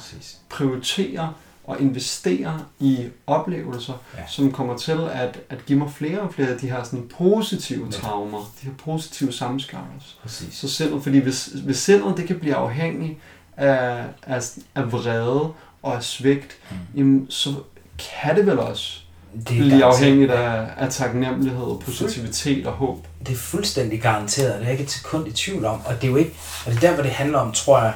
[0.50, 1.28] Præcis.
[1.63, 2.97] Og investere i
[3.28, 4.21] oplevelser, Ja.
[4.28, 7.86] som kommer til at, at give mig flere og flere af de her sådan positive
[7.86, 7.91] Ja.
[7.91, 9.32] traumer, de her positive.
[10.21, 10.54] Præcis.
[10.56, 13.19] Så sindet, fordi hvis, hvis sindet det kan blive afhængig
[13.58, 14.41] af, af,
[14.76, 15.52] af vrede
[15.84, 16.78] og af svigt, Mm.
[16.97, 17.50] jamen, så
[18.21, 18.97] kan det vel også
[19.34, 23.08] Det blive afhængigt af, af taknemmelighed, positivitet og håb.
[23.19, 25.82] Det er fuldstændig garanteret, det er ikke et sekund i tvivl om.
[25.86, 26.34] Og det er jo ikke,
[26.65, 27.93] og det er der, hvor det handler om, tror jeg,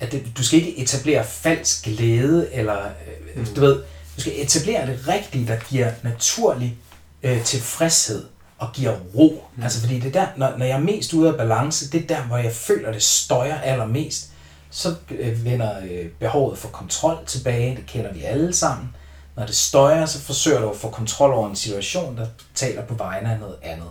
[0.00, 3.46] at det, du skal ikke etablere falsk glæde, eller øh, Mm.
[3.54, 3.74] du ved,
[4.16, 6.78] du skal etablere det rigtige, der giver naturlig
[7.22, 8.24] øh, tilfredshed
[8.58, 9.44] og giver ro.
[9.56, 9.62] Mm.
[9.62, 12.06] Altså fordi det er der, når, når jeg er mest ude af balance, det er
[12.06, 14.28] der, hvor jeg føler, det støjer allermest.
[14.70, 18.88] Så øh, vender øh, behovet for kontrol tilbage, det kender vi alle sammen.
[19.36, 22.94] Når det støjer, så forsøger du at få kontrol over en situation, der taler på
[22.94, 23.88] vegne af noget andet.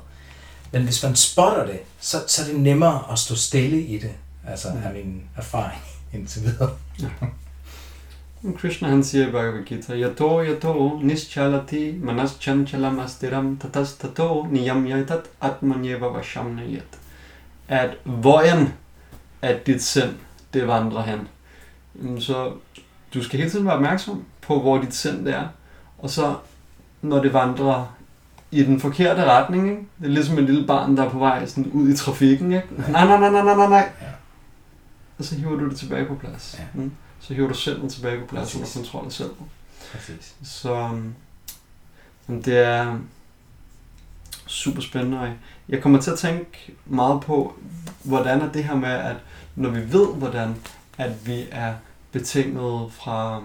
[0.71, 4.11] Men hvis man spotter det, så, så er det nemmere at stå stille i det.
[4.47, 4.81] Altså Mm.
[4.85, 5.81] af min erfaring
[6.13, 6.69] indtil videre.
[8.57, 14.87] Krishna han siger i Bhagavad Gita, Yato yato nischalati manas chanchalam astiram tatas tato niyam
[14.87, 16.99] yatat atmanyeva vasham nayat.
[17.67, 18.67] At hvorend
[19.41, 20.13] at dit sind,
[20.53, 21.27] det vandrer hen.
[22.21, 22.51] Så
[23.13, 25.47] du skal hele tiden være opmærksom på, hvor dit sind er.
[25.97, 26.35] Og så,
[27.01, 27.95] når det vandrer
[28.51, 29.81] i den forkerte retning, ikke?
[29.99, 32.51] det er ligesom et lille barn, der er på vej sådan ud i trafikken.
[32.51, 32.67] Ikke?
[32.91, 33.89] Nej, nej, nej, nej, nej, nej, nej.
[34.01, 34.07] Ja.
[35.17, 36.55] Og så hiver du det tilbage på plads.
[36.59, 36.63] Ja.
[36.81, 36.91] Mm.
[37.19, 38.81] Så hiver du sindet tilbage på plads under Præcis.
[38.81, 39.31] kontrol af selv.
[39.91, 40.35] Præcis.
[40.43, 41.13] Så øhm,
[42.27, 42.99] jamen, det er
[44.45, 45.33] super spændende.
[45.69, 47.55] Jeg kommer til at tænke meget på,
[48.03, 49.15] hvordan er det her med, at
[49.55, 50.55] når vi ved, hvordan
[50.97, 51.73] at vi er
[52.11, 53.41] betinget fra,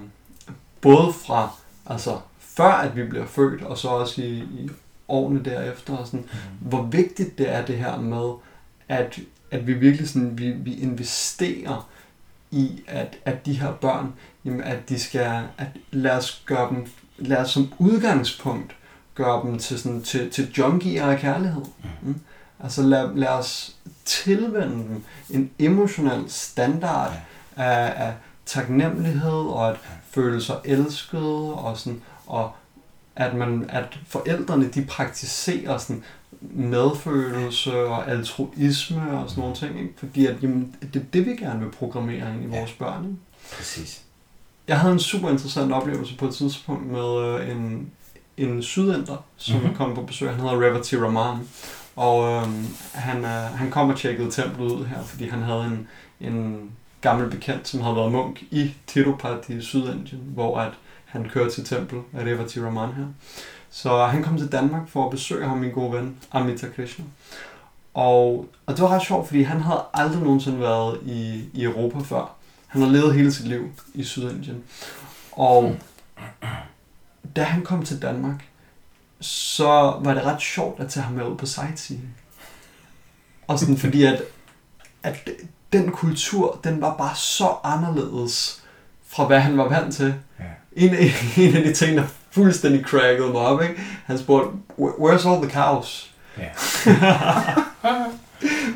[0.80, 1.50] både fra,
[1.86, 4.70] altså før at vi bliver født, og så også i, i
[5.08, 6.20] årene derefter, og sådan,
[6.60, 6.68] Mm.
[6.68, 8.32] hvor vigtigt det er det her med,
[8.88, 9.18] at,
[9.52, 11.88] at vi virkelig sådan, vi, vi investerer
[12.50, 14.12] i, at, at de her børn,
[14.44, 16.86] jamen, at de skal, at lad os gøre dem,
[17.18, 18.76] lad os som udgangspunkt
[19.14, 21.62] gøre dem til, sådan, til, til junkier af kærlighed.
[22.02, 22.20] Mm.
[22.62, 27.12] Altså lad, lad os tilvende dem en emotionel standard
[27.56, 27.62] Ja.
[27.64, 28.12] af, af
[28.46, 29.76] taknemmelighed og at
[30.10, 31.20] føle sig elsket
[31.52, 32.52] og sådan, og
[33.16, 36.04] at, man, at forældrene de praktiserer sådan
[36.50, 39.92] medfølelse og altruisme og sådan nogle ting, ikke?
[39.96, 42.58] fordi at, jamen, det er det, vi gerne vil programmere ind i Ja.
[42.58, 43.04] vores børn.
[43.04, 43.16] Ikke?
[43.56, 44.02] Præcis.
[44.68, 47.90] Jeg havde en super interessant oplevelse på et tidspunkt med øh, en,
[48.36, 49.62] en sydænder, som Mhm.
[49.64, 49.76] mm-hmm.
[49.76, 50.30] kom på besøg.
[50.30, 51.36] Han hedder Revati Raman.
[51.96, 55.88] Og øhm, han, øh, han kom og tjekkede templet ud her, fordi han havde en,
[56.20, 60.72] en gammel bekendt, som havde været munk i Tirupati i Sydindien, hvor at
[61.04, 63.04] han kørte til tempel af Revati Raman her.
[63.74, 67.04] Så han kom til Danmark for at besøge ham, min gode ven, Amita Krishna.
[67.94, 71.98] Og, og det var ret sjovt, fordi han havde aldrig nogensinde været i, i Europa
[71.98, 72.34] før.
[72.66, 74.64] Han har levet hele sit liv i Sydindien.
[75.32, 75.76] Og
[77.36, 78.48] da han kom til Danmark,
[79.20, 82.16] så var det ret sjovt at tage ham med ud på sightseeing.
[83.46, 84.22] Og sådan fordi, at,
[85.02, 85.28] at
[85.72, 88.62] den kultur, den var bare så anderledes
[89.06, 90.14] fra hvad han var vant til.
[90.38, 90.44] Ja.
[90.72, 90.94] En,
[91.36, 93.74] en af de ting, der fuldstændig crackede mig op, ikke?
[94.04, 96.10] han spurgte, "Where- where's all the cows?
[96.38, 96.48] Ja.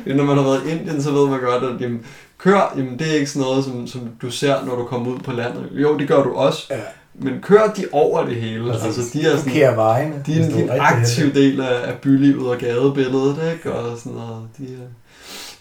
[0.15, 2.05] Når man har været i Indien, så ved man godt, at jamen,
[2.37, 5.19] kør, jamen, det er ikke sådan noget, som, som du ser, når du kommer ud
[5.19, 5.69] på landet.
[5.71, 6.67] Jo, det gør du også.
[6.69, 6.79] Ja.
[7.13, 8.71] Men kør de over det hele.
[8.71, 8.85] Præcis.
[8.85, 10.23] Altså, de er sådan, vejene.
[10.25, 13.73] de er de er en aktiv del af, af bylivet og gadebilledet, ikke?
[13.73, 14.47] Og sådan noget.
[14.57, 14.87] De er,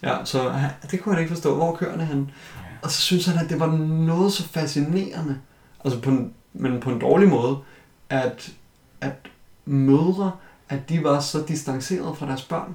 [0.02, 0.52] Ja, så
[0.90, 1.54] det kunne han ikke forstå.
[1.54, 2.30] Hvor kører han?
[2.82, 3.66] Og så synes han, at det var
[4.06, 5.36] noget så fascinerende,
[5.84, 7.56] altså på en, men på en dårlig måde,
[8.10, 8.50] at,
[9.00, 9.12] at
[9.64, 10.32] mødre,
[10.68, 12.74] at de var så distancerede fra deres børn.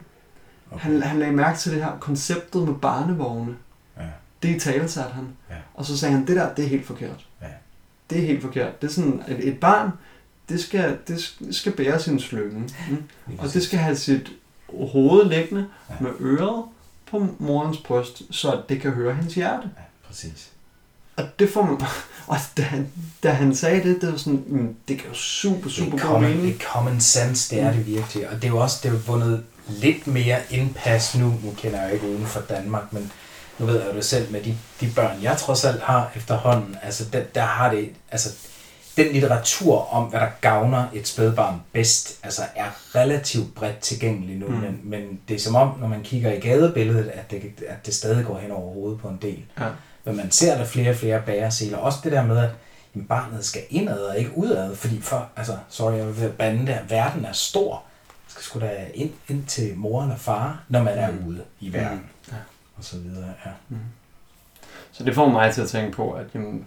[0.71, 0.83] Okay.
[0.83, 3.55] Han, han lagde mærke til det her konceptet med barnevogne.
[3.97, 4.03] Ja.
[4.43, 5.27] Det i tale satte han.
[5.49, 5.55] Ja.
[5.73, 7.27] Og så sagde han, det der, det er helt forkert.
[7.41, 7.47] Ja.
[8.09, 8.81] Det er helt forkert.
[8.81, 9.91] Det er sådan, at et barn,
[10.49, 12.69] det skal, det skal bære sin slynge.
[12.89, 13.03] Mm?
[13.37, 14.31] Og det skal have sit
[14.91, 15.95] hoved liggende Ja.
[15.99, 16.63] med øret
[17.11, 19.69] på morens bryst, så det kan høre hendes hjerte.
[19.77, 20.50] Ja, præcis.
[21.15, 21.81] Og det får man...
[22.27, 22.87] Og da han,
[23.23, 25.91] da han sagde det, det var sådan, mm, det kan jo super, Det super er,
[25.91, 26.43] god common, mening.
[26.45, 28.29] det er common sense, det er det virkelig.
[28.29, 31.25] Og det er jo også det er jo vundet lidt mere indpas nu.
[31.43, 33.11] Nu kender jeg jo ikke uden for Danmark, men
[33.59, 36.77] nu ved jeg jo det selv med de, de børn, jeg trods alt har efterhånden.
[36.83, 37.89] Altså, der, der har det...
[38.11, 38.29] Altså,
[38.97, 44.47] den litteratur om, hvad der gavner et spædbarn bedst, altså er relativt bredt tilgængelig nu,
[44.47, 44.53] Mm.
[44.53, 44.61] mm.
[44.61, 47.95] men, men det er som om, når man kigger i gadebilledet, at det, at det
[47.95, 49.39] stadig går hen over hovedet på en del.
[49.59, 49.65] Ja.
[50.05, 51.77] Men man ser der flere og flere bæreseler.
[51.77, 52.49] Også det der med, at
[52.95, 56.79] jamen, barnet skal indad og ikke udad, fordi for, altså, sorry, jeg vil bande der,
[56.89, 57.73] verden er stor.
[58.07, 61.27] Man skal sgu da ind, ind til mor eller far, når man er Mm.
[61.27, 62.03] ude i verden.
[62.31, 62.35] Ja.
[62.77, 63.51] Og så videre, ja.
[64.91, 66.65] Så det får mig til at tænke på, at jamen,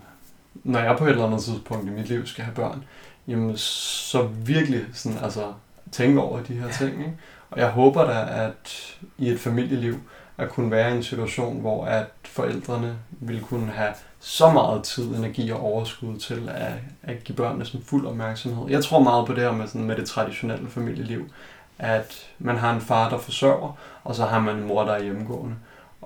[0.55, 2.85] når jeg på et eller andet tidspunkt i mit liv skal have børn,
[3.29, 5.53] jamen, så virkelig sådan, altså,
[5.93, 6.99] tænke over de her ting.
[6.99, 7.13] Ikke?
[7.51, 10.01] Og jeg håber da, at i et familieliv,
[10.39, 15.05] at kunne være i en situation, hvor at forældrene vil kunne have så meget tid,
[15.05, 18.71] energi og overskud til at, at give børnene sådan fuld opmærksomhed.
[18.71, 21.31] Jeg tror meget på det her med, sådan, med det traditionelle familieliv,
[21.79, 25.03] at man har en far, der forsørger, og så har man en mor, der er
[25.03, 25.57] hjemmegående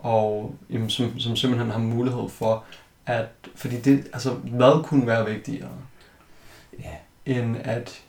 [0.02, 2.64] og jamen, som, som simpelthen har mulighed for
[3.06, 5.70] at, fordi det, altså, hvad kunne være vigtigere,
[6.78, 6.94] ja.
[7.26, 8.00] end at,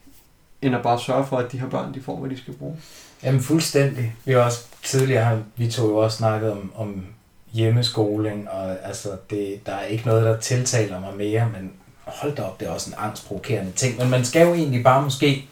[0.61, 2.77] end at bare sørge for, at de her børn, de får, hvad de skal bruge.
[3.23, 4.15] Jamen fuldstændig.
[4.25, 7.05] Vi har også tidligere, har vi to jo også snakket om, om
[7.51, 11.71] hjemmeskoling, og altså, det, der er ikke noget, der tiltaler mig mere, men
[12.05, 13.97] hold da op, det er også en angstprovokerende ting.
[13.97, 15.45] Men man skal jo egentlig bare måske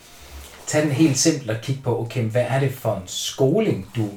[0.67, 4.09] tage den helt simpelt og kigge på, okay, hvad er det for en skoling, du,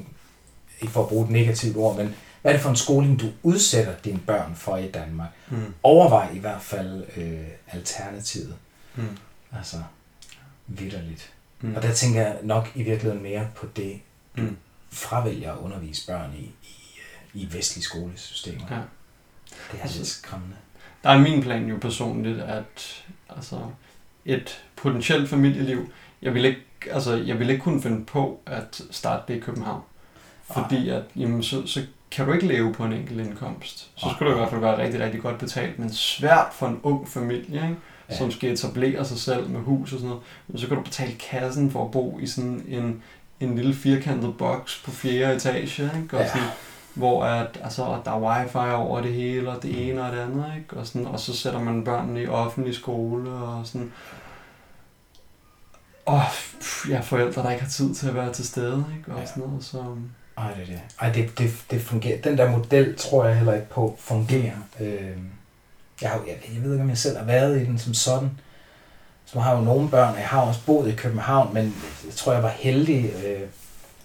[0.81, 3.27] ikke for at bruge et negativt ord, men hvad er det for en skoling, du
[3.43, 5.31] udsætter dine børn for i Danmark?
[5.51, 5.75] Mm.
[5.83, 8.55] Overvej i hvert fald øh, alternativet.
[8.97, 9.03] Mm.
[9.57, 9.77] Altså,
[10.67, 11.33] vidderligt.
[11.61, 11.77] Mm.
[11.77, 14.01] Og der tænker jeg nok i virkeligheden mere på det,
[14.37, 14.57] du Mm.
[14.91, 16.53] Fravælger at undervise børn i, i,
[17.35, 18.65] øh, i vestlige skolesystemer.
[18.71, 18.77] Ja.
[19.73, 20.57] Det er Altså- lidt skræmmende.
[21.05, 23.61] Der er min plan jo personligt, at altså,
[24.25, 25.89] et potentielt familieliv,
[26.23, 29.83] jeg vil ikke, altså, jeg vil ikke kunne finde på at starte det i København.
[30.53, 33.91] Fordi at, jamen, så, så kan du ikke leve på en enkelt indkomst.
[33.97, 36.81] Så skulle det i hvert fald være rigtig, rigtig godt betalt, men svært for en
[36.83, 37.77] ung familie, ikke?
[38.11, 38.17] Ja.
[38.17, 40.09] som skal etablere sig selv med hus og sådan
[40.49, 40.61] noget.
[40.63, 43.03] Så kan du betale kassen for at bo i sådan en,
[43.41, 46.17] en lille firkantet boks på fjerde etage, ikke?
[46.17, 46.29] Og Ja.
[46.29, 46.49] sådan,
[46.95, 50.45] hvor at, altså, der er wifi over det hele, og det ene og det andet,
[50.59, 50.77] ikke?
[50.77, 53.93] Og, sådan, og så sætter man børnene i offentlig skole, og sådan...
[56.07, 56.21] Og
[56.61, 59.13] pff, ja, forældre, der ikke har tid til at være til stede, ikke?
[59.13, 59.27] Og Ja.
[59.27, 59.85] sådan noget, så...
[60.39, 60.81] Ej, det er det.
[61.01, 62.21] Ej, det, det, det fungerer.
[62.23, 64.57] Den der model tror jeg heller ikke på fungerer.
[64.81, 64.91] Øh,
[66.03, 68.31] jeg, jeg, jeg ved ikke, om jeg selv har været i den som sådan.
[69.33, 72.33] Så har jo nogle børn, og jeg har også boet i København, men jeg tror,
[72.33, 73.49] jeg var heldig øh,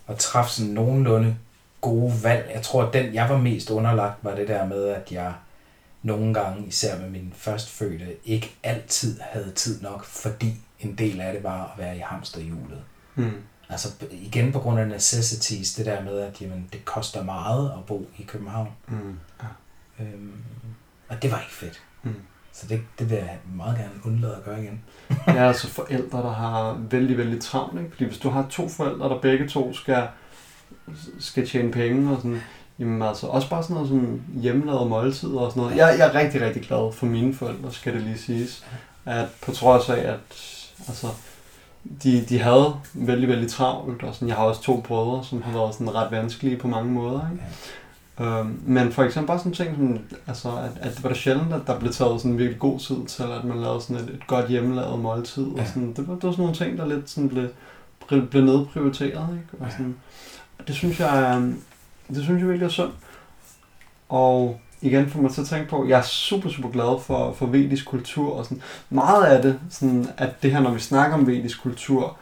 [0.08, 1.38] at træffe sådan nogenlunde
[1.82, 2.52] gode valg.
[2.54, 5.34] Jeg tror, at den, jeg var mest underlagt, var det der med, at jeg
[6.04, 11.34] nogle gange, især med min førstfødte, ikke altid havde tid nok, fordi en del af
[11.34, 12.82] det var at være i hamsterhjulet.
[13.16, 13.44] Hmm.
[13.70, 17.86] Altså igen på grund af necessities, det der med, at jamen, det koster meget at
[17.86, 18.70] bo i København.
[18.88, 19.20] Hmm.
[19.42, 20.04] Ja.
[20.04, 20.34] Øhm,
[21.08, 21.82] og det var ikke fedt.
[22.02, 22.22] Hmm.
[22.56, 24.82] Så det, det vil jeg meget gerne undlade at gøre igen.
[25.28, 27.80] Er altså forældre, der har vældig, vældig travlt.
[27.80, 27.92] Ikke?
[27.92, 30.08] Fordi hvis du har to forældre, der begge to skal,
[31.20, 32.42] skal tjene penge og sådan,
[32.80, 35.78] jamen altså også bare sådan noget som hjemmelavede måltider og sådan noget.
[35.78, 38.66] Jeg, jeg er rigtig, rigtig glad for mine forældre, skal det lige siges.
[39.06, 40.20] At på trods af, at
[40.88, 41.08] altså,
[42.04, 45.52] de, de havde vældig, vældig travlt, og sådan, jeg har også to brødre, som har
[45.52, 47.30] været sådan ret vanskelige på mange måder.
[47.32, 47.44] Ikke?
[48.20, 51.54] Øhm, men for eksempel bare sådan ting som, altså, at, at det var da sjældent,
[51.54, 54.28] at der blev taget sådan virkelig god tid til, at man lavede sådan et, et
[54.28, 55.44] godt hjemmelavet måltid.
[55.48, 55.66] Og Ja.
[55.68, 57.48] sådan, det, var, det var sådan nogle ting, der lidt sådan blev,
[58.28, 59.30] blev, nedprioriteret.
[59.32, 59.64] Ikke?
[59.66, 59.96] Og sådan,
[60.60, 61.40] og det synes jeg, er-
[62.10, 62.92] det synes jeg virkelig er synd.
[64.10, 67.46] Og igen får mig til at tænke på, jeg er super, super glad for, for
[67.46, 68.34] vedisk kultur.
[68.34, 72.18] Og sådan, meget af det, sådan, at det her, når vi snakker om vedisk kultur,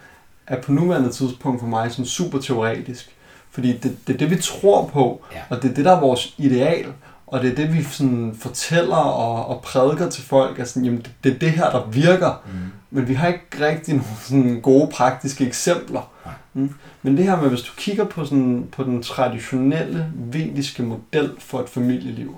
[0.48, 3.13] er på nuværende tidspunkt for mig sådan super teoretisk.
[3.54, 5.40] Fordi det, det er det, vi tror på, Ja.
[5.50, 6.86] og det er det, der er vores ideal.
[7.28, 11.02] Og det er det, vi sådan fortæller og, og prædiker til folk, at sådan, jamen,
[11.02, 12.44] det, det er det her, der virker.
[12.46, 12.52] Mm.
[12.92, 16.12] Men vi har ikke rigtig nogle sådan gode praktiske eksempler.
[16.26, 16.34] Nej.
[16.54, 16.74] Mm.
[17.02, 21.60] Men det her med, hvis du kigger på, sådan, på den traditionelle vediske model for
[21.60, 22.36] et familieliv,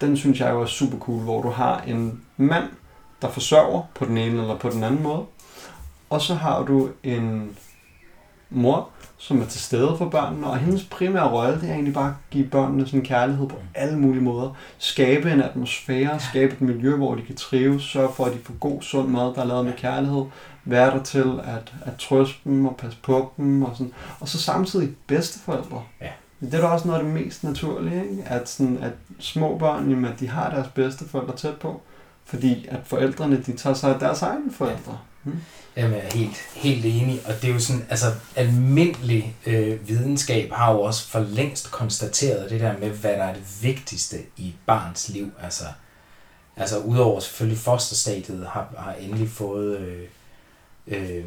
[0.00, 2.64] den synes jeg jo er super cool, hvor du har en mand,
[3.22, 5.22] der forsørger på den ene eller på den anden måde,
[6.10, 7.50] og så har du en
[8.50, 12.08] mor, som er til stede for børnene, og hendes primære rolle, det er egentlig bare
[12.08, 14.56] at give børnene sådan kærlighed på alle mulige måder.
[14.78, 18.54] Skabe en atmosfære, skabe et miljø, hvor de kan trives, sørge for, at de får
[18.60, 20.24] god, sund mad, der er lavet med kærlighed,
[20.64, 23.92] være der til at, at trøste dem og passe på dem, og, sådan.
[24.20, 25.82] og så samtidig bedsteforældre.
[26.00, 26.10] Ja.
[26.40, 28.22] Det er da også noget af det mest naturlige, ikke?
[28.26, 31.80] At, sådan, at små børn, jamen, at de har deres bedsteforældre tæt på,
[32.24, 34.98] fordi at forældrene, de tager sig af deres egne forældre.
[35.28, 35.40] Hmm.
[35.76, 40.52] Jamen, jeg er helt, helt enig, og det er jo sådan, altså almindelig øh, videnskab
[40.52, 44.48] har jo også for længst konstateret det der med, hvad der er det vigtigste i
[44.48, 45.32] et barns liv.
[45.42, 45.64] Altså,
[46.56, 50.08] altså udover selvfølgelig fosterstadiet har, har endelig fået, øh,
[50.86, 51.24] øh,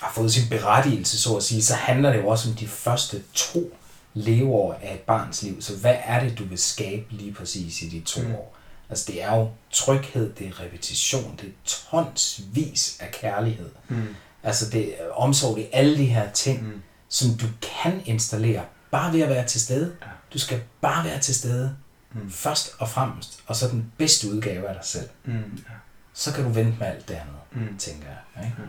[0.00, 3.22] har fået sin berettigelse, så at sige, så handler det jo også om de første
[3.34, 3.76] to
[4.14, 5.62] leveår af et barns liv.
[5.62, 8.34] Så hvad er det, du vil skabe lige præcis i de to mm.
[8.34, 8.55] år?
[8.90, 13.70] Altså det er jo tryghed, det er repetition, det er tonsvis af kærlighed.
[13.88, 14.02] Mm.
[14.42, 16.82] Altså det er omsorg, det er alle de her ting, mm.
[17.08, 17.46] som du
[17.82, 19.96] kan installere bare ved at være til stede.
[20.02, 20.06] Ja.
[20.32, 21.76] Du skal bare være til stede,
[22.12, 22.30] Mm.
[22.30, 25.08] først og fremmest, og så den bedste udgave af dig selv.
[25.24, 25.32] Mm.
[25.34, 25.74] Ja.
[26.14, 27.78] Så kan du vente med alt det andet, Mm.
[27.78, 28.44] tænker jeg.
[28.44, 28.56] Ikke?
[28.58, 28.66] Ja.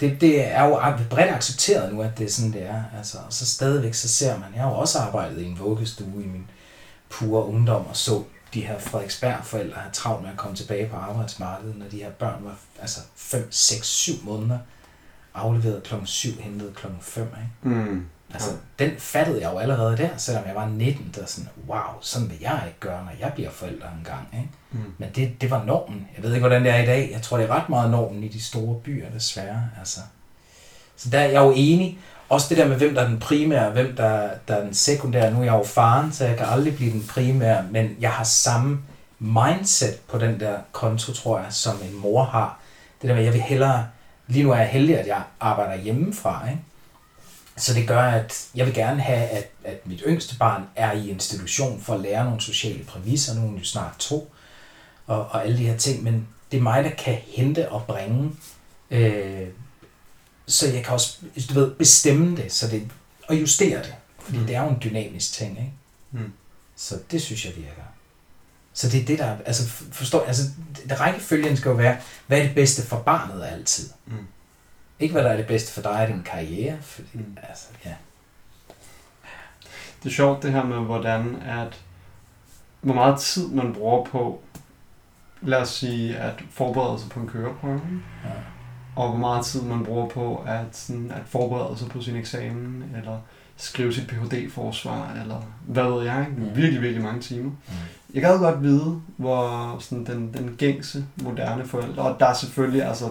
[0.00, 2.82] Det, det er jo bredt accepteret nu, at det er sådan, det er.
[2.98, 6.24] Altså, og så stadigvæk, så ser man, jeg har jo også arbejdet i en vuggestue
[6.24, 6.50] i min
[7.10, 8.22] pure ungdom, og så
[8.54, 12.44] de her Frederiksberg-forældre have travlt med at komme tilbage på arbejdsmarkedet, når de her børn
[12.44, 14.58] var altså 5, 6, 7 måneder,
[15.34, 17.22] afleveret klokken 7, hentet klokken 5.
[17.24, 17.76] Ikke?
[17.76, 18.06] Mm.
[18.34, 22.30] Altså, den fattede jeg jo allerede der, selvom jeg var 19, der sådan, wow, sådan
[22.30, 24.28] vil jeg ikke gøre, når jeg bliver forælder en gang.
[24.32, 24.48] Ikke?
[24.72, 24.94] Mm.
[24.98, 26.08] Men det, det var normen.
[26.16, 27.10] Jeg ved ikke, hvordan det er i dag.
[27.12, 29.70] Jeg tror, det er ret meget normen i de store byer, desværre.
[29.78, 30.00] Altså.
[30.96, 31.98] Så der er jeg jo enig.
[32.34, 35.30] Også det der med, hvem der er den primære, hvem der, der er den sekundære.
[35.30, 38.24] Nu er jeg jo faren, så jeg kan aldrig blive den primære, men jeg har
[38.24, 38.78] samme
[39.18, 42.58] mindset på den der konto, tror jeg, som en mor har.
[43.02, 43.86] Det der med, at jeg vil hellere...
[44.26, 46.62] Lige nu er jeg heldig, at jeg arbejder hjemmefra, ikke?
[47.56, 51.10] Så det gør, at jeg vil gerne have, at, at mit yngste barn er i
[51.10, 53.34] institution for at lære nogle sociale præmisser.
[53.34, 54.32] Nu er hun jo snart to,
[55.06, 56.04] og, og alle de her ting.
[56.04, 58.30] Men det er mig, der kan hente og bringe.
[58.90, 59.48] Øh,
[60.46, 62.90] så jeg kan også du ved, bestemme det, så det,
[63.28, 63.94] og justere det.
[64.18, 64.46] Fordi Mm.
[64.46, 65.72] det er jo en dynamisk ting, ikke?
[66.10, 66.32] Mm.
[66.76, 67.82] Så det synes jeg virker.
[68.72, 69.36] Så det er det, der...
[69.46, 70.42] Altså, forstår, altså,
[70.88, 73.90] det, rækkefølgen skal jo være, hvad er det bedste for barnet altid?
[74.06, 74.26] Mm.
[75.00, 76.78] Ikke hvad der er det bedste for dig og din karriere.
[76.82, 77.20] Fordi, Mm.
[77.20, 77.36] mm.
[77.48, 77.94] altså, ja.
[80.02, 81.80] Det er sjovt det her med, hvordan at,
[82.80, 84.42] hvor meget tid man bruger på,
[85.42, 87.80] lad os sige, at forberede sig på en køreprøve,
[88.24, 88.30] ja.
[88.96, 92.84] Og hvor meget tid man bruger på at, sådan, at forberede sig på sin eksamen,
[92.96, 93.18] eller
[93.56, 96.54] skrive sit Ph.D.-forsvar, eller hvad ved jeg, ikke?
[96.54, 97.50] Virkelig, virkelig mange timer.
[97.50, 97.74] Mm.
[98.14, 102.84] Jeg gad godt vide, hvor sådan, den, den gængse, moderne forældre, og der er selvfølgelig,
[102.84, 103.04] altså,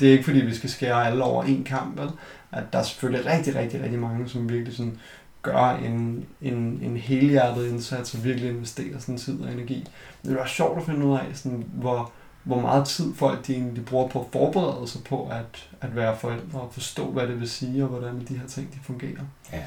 [0.00, 2.10] det er ikke fordi, vi skal skære alle over en kamp, vel?
[2.52, 4.98] at der er selvfølgelig rigtig, rigtig, rigtig mange, som virkelig sådan,
[5.42, 9.86] gør en, en, en helhjertet indsats og virkelig investerer sådan tid og energi.
[10.24, 12.12] Det er sjovt at finde ud af, sådan, hvor,
[12.48, 16.16] hvor meget tid folk de egentlig bruger på at forberede sig på at, at være
[16.16, 19.20] forældre og forstå, hvad det vil sige og hvordan de her ting de fungerer.
[19.52, 19.62] Ja.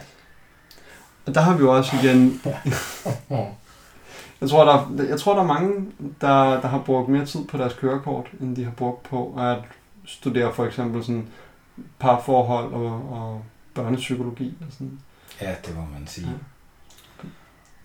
[1.26, 2.42] Og der har vi jo også igen
[4.42, 5.86] jeg tror, der, er- jeg tror, der er mange,
[6.22, 9.58] der, der har brugt mere tid på deres kørekort, end de har brugt på at
[10.06, 11.28] studere for eksempel sådan
[12.00, 13.42] parforhold og, og
[13.74, 14.58] børnepsykologi.
[14.62, 15.00] Og sådan.
[15.42, 16.28] Ja, det må man sige.
[16.28, 16.34] Ja.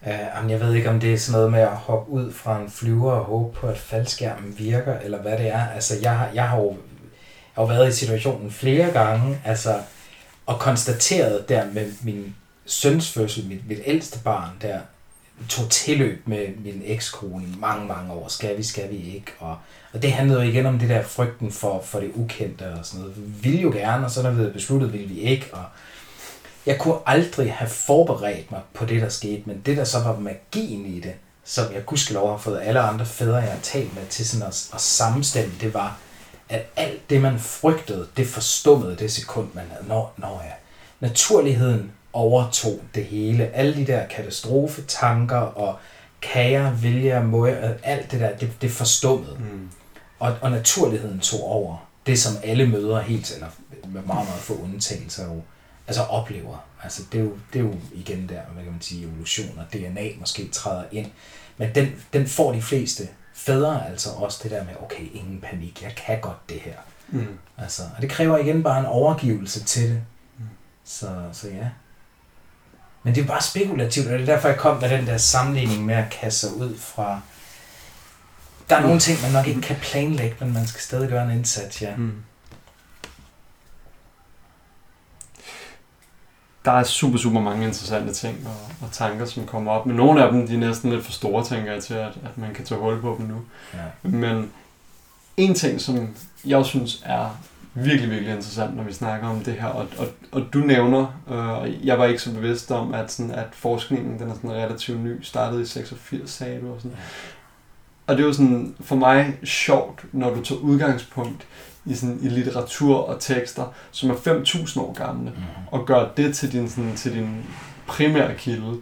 [0.07, 2.71] Uh, jeg ved ikke, om det er sådan noget med at hoppe ud fra en
[2.71, 5.67] flyver og håbe på, at faldskærmen virker, eller hvad det er.
[5.69, 6.69] Altså, jeg, har- jeg har jo,
[7.57, 9.75] jeg har været i situationen flere gange, altså,
[10.47, 12.35] og konstateret der med min
[12.67, 14.79] søns fødsel, mit, mit ældste barn der,
[15.49, 18.29] tog tilløb med min ekskone i mange, mange år.
[18.29, 19.33] Skal vi, skal vi ikke?
[19.39, 19.57] Og,
[19.93, 23.01] og det handlede jo igen om det der frygten for, for det ukendte og sådan
[23.01, 23.17] noget.
[23.17, 25.47] Vi ville jo gerne, og så når vi havde besluttet, ville vi ikke.
[25.53, 25.65] Og
[26.67, 30.19] jeg kunne aldrig have forberedt mig på det, der skete, men det, der så var
[30.19, 31.15] magien i det,
[31.45, 34.69] som jeg gudskelov har fået alle andre fædre, jeg har talt med til sådan at,
[34.75, 35.99] at sammenstemme, det var,
[36.49, 39.89] at alt det, man frygtede, det forstummede det sekund, man havde.
[39.89, 40.53] Nå, nå ja.
[41.01, 43.51] Naturligheden overtog det hele.
[43.55, 45.79] Alle de der katastrofetanker og
[46.23, 47.49] kager, vilje og
[47.83, 49.37] alt det der, det, det forstummede.
[49.39, 49.71] Mm.
[50.19, 51.77] Og, og naturligheden tog over.
[52.07, 53.47] Det, som alle møder helt, eller
[53.89, 55.43] med meget, meget få undtagelser, jo,
[55.87, 56.65] altså oplever.
[56.83, 59.65] Altså, det, er jo, det er jo igen der, hvad kan man sige, evolution og
[59.73, 61.11] DNA måske træder ind.
[61.57, 65.83] Men den, den får de fleste fædre altså også det der med, okay, ingen panik,
[65.83, 66.75] jeg kan godt det her.
[67.09, 67.39] Mm.
[67.59, 70.03] Altså, og det kræver igen bare en overgivelse til det.
[70.85, 71.69] Så, så ja.
[73.03, 75.87] Men det er bare spekulativt, og det er derfor, jeg kom med den der sammenligning
[75.87, 77.21] med at kaste sig ud fra...
[78.69, 81.31] Der er nogle ting, man nok ikke kan planlægge, men man skal stadig gøre en
[81.31, 81.97] indsats, ja.
[81.97, 82.13] Mm.
[86.67, 89.87] Der er super, super mange interessante ting og, og tanker, som kommer op.
[89.87, 92.39] Men nogle af dem, de er næsten lidt for store, tænker jeg, til at, at
[92.39, 93.41] man kan tage hul på dem nu.
[93.75, 94.09] ja.
[94.09, 94.51] Men
[95.37, 97.39] en ting, som jeg synes er
[97.75, 101.87] virkelig, virkelig interessant, når vi snakker om det her, og, og, og du nævner, øh,
[101.87, 105.23] jeg var ikke så bevidst om, at, sådan, at forskningen den er sådan relativt ny,
[105.23, 106.97] startede i 86, sagde du, og sådan.
[108.07, 111.47] Og det er jo sådan for mig sjovt, når du tager udgangspunkt
[111.87, 115.43] i, sådan, i litteratur og tekster, som er 5.000 år gamle, Mm.
[115.71, 117.45] og gør det til din, sådan, til din
[117.87, 118.77] primære kilde.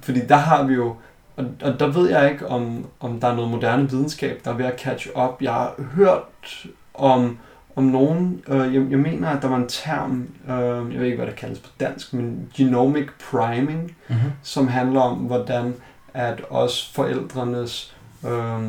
[0.00, 0.96] Fordi der har vi jo,
[1.36, 4.54] og, og der ved jeg ikke, om, om der er noget moderne videnskab, der er
[4.56, 5.42] ved at catch up.
[5.42, 7.38] Jeg har hørt om,
[7.76, 11.16] om nogen, øh, jeg, jeg mener, at der var en term, øh, jeg ved ikke,
[11.16, 14.30] hvad det kaldes på dansk, men genomic priming, Mm-hmm.
[14.42, 15.74] som handler om, hvordan
[16.14, 17.94] at også forældrenes
[18.26, 18.60] øh,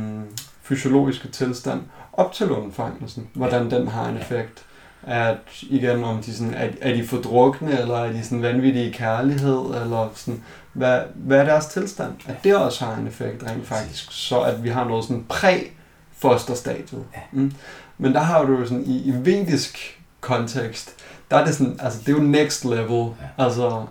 [0.61, 1.81] fysiologiske tilstand
[2.17, 4.65] op til lungefangtelsen, hvordan den har en effekt.
[5.07, 8.91] At igen, om de sådan, er, er de fordrukne, eller er de sådan vanvittige i
[8.91, 10.43] kærlighed, eller sådan,
[10.73, 12.13] hvad, hvad er deres tilstand?
[12.27, 17.03] At det også har en effekt rent faktisk, så at vi har noget sådan præ-fosterstadiet.
[17.31, 17.51] Mm.
[17.97, 20.93] Men der har du jo sådan, i, i vedisk kontekst,
[21.31, 23.85] der er det sådan, altså det er jo next level, altså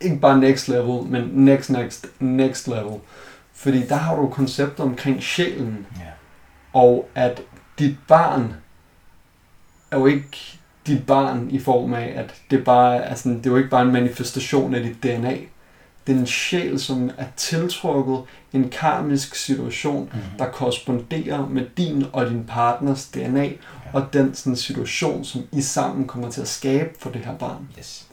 [0.00, 3.00] ikke bare next level, men next, next, next level.
[3.54, 6.02] Fordi der har du koncepter omkring sjælen, Ja.
[6.72, 7.42] og at
[7.80, 8.54] dit barn
[9.90, 13.50] er jo ikke dit barn i form af, at det bare er sådan, det er
[13.50, 15.36] jo ikke bare en manifestation af dit DNA.
[16.06, 18.22] Det er en sjæl, som er tiltrukket
[18.52, 20.38] en karmisk situation, Mm-hmm.
[20.38, 23.56] der korresponderer med din og din partners DNA, ja.
[23.92, 27.68] og den sådan, situation, som I sammen kommer til at skabe for det her barn.
[27.78, 28.06] Yes.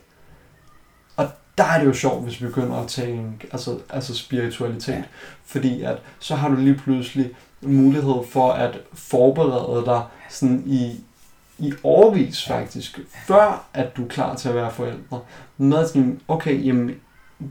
[1.58, 5.04] Der er det jo sjovt, hvis vi begynder at tænke altså, altså spiritualitet, ja.
[5.46, 7.30] fordi at så har du lige pludselig
[7.62, 11.00] mulighed for at forberede dig sådan i,
[11.60, 15.20] i overvis faktisk, før at du er klar til at være forældre.
[15.58, 16.96] Med sådan, okay, jamen,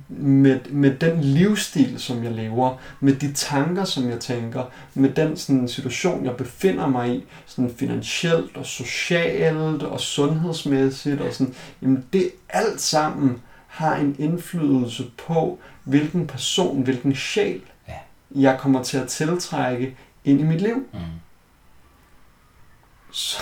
[0.08, 5.36] med, med den livsstil, som jeg lever, med de tanker, som jeg tænker, med den
[5.36, 12.04] sådan, situation, jeg befinder mig i, sådan finansielt og socialt og sundhedsmæssigt, og sådan, jamen
[12.12, 17.60] det alt sammen har en indflydelse på, hvilken person, hvilken sjæl,
[18.42, 20.74] jeg kommer til at tiltrække ind i mit liv.
[20.92, 20.98] Mm.
[23.12, 23.38] Så,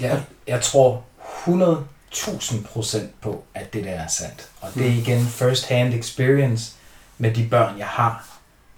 [0.00, 1.02] Jeg, jeg tror
[1.46, 4.50] 100.000 procent på, at det der er sandt.
[4.60, 4.98] Og det er Mm.
[4.98, 6.72] igen first hand experience
[7.18, 8.26] med de børn, jeg har.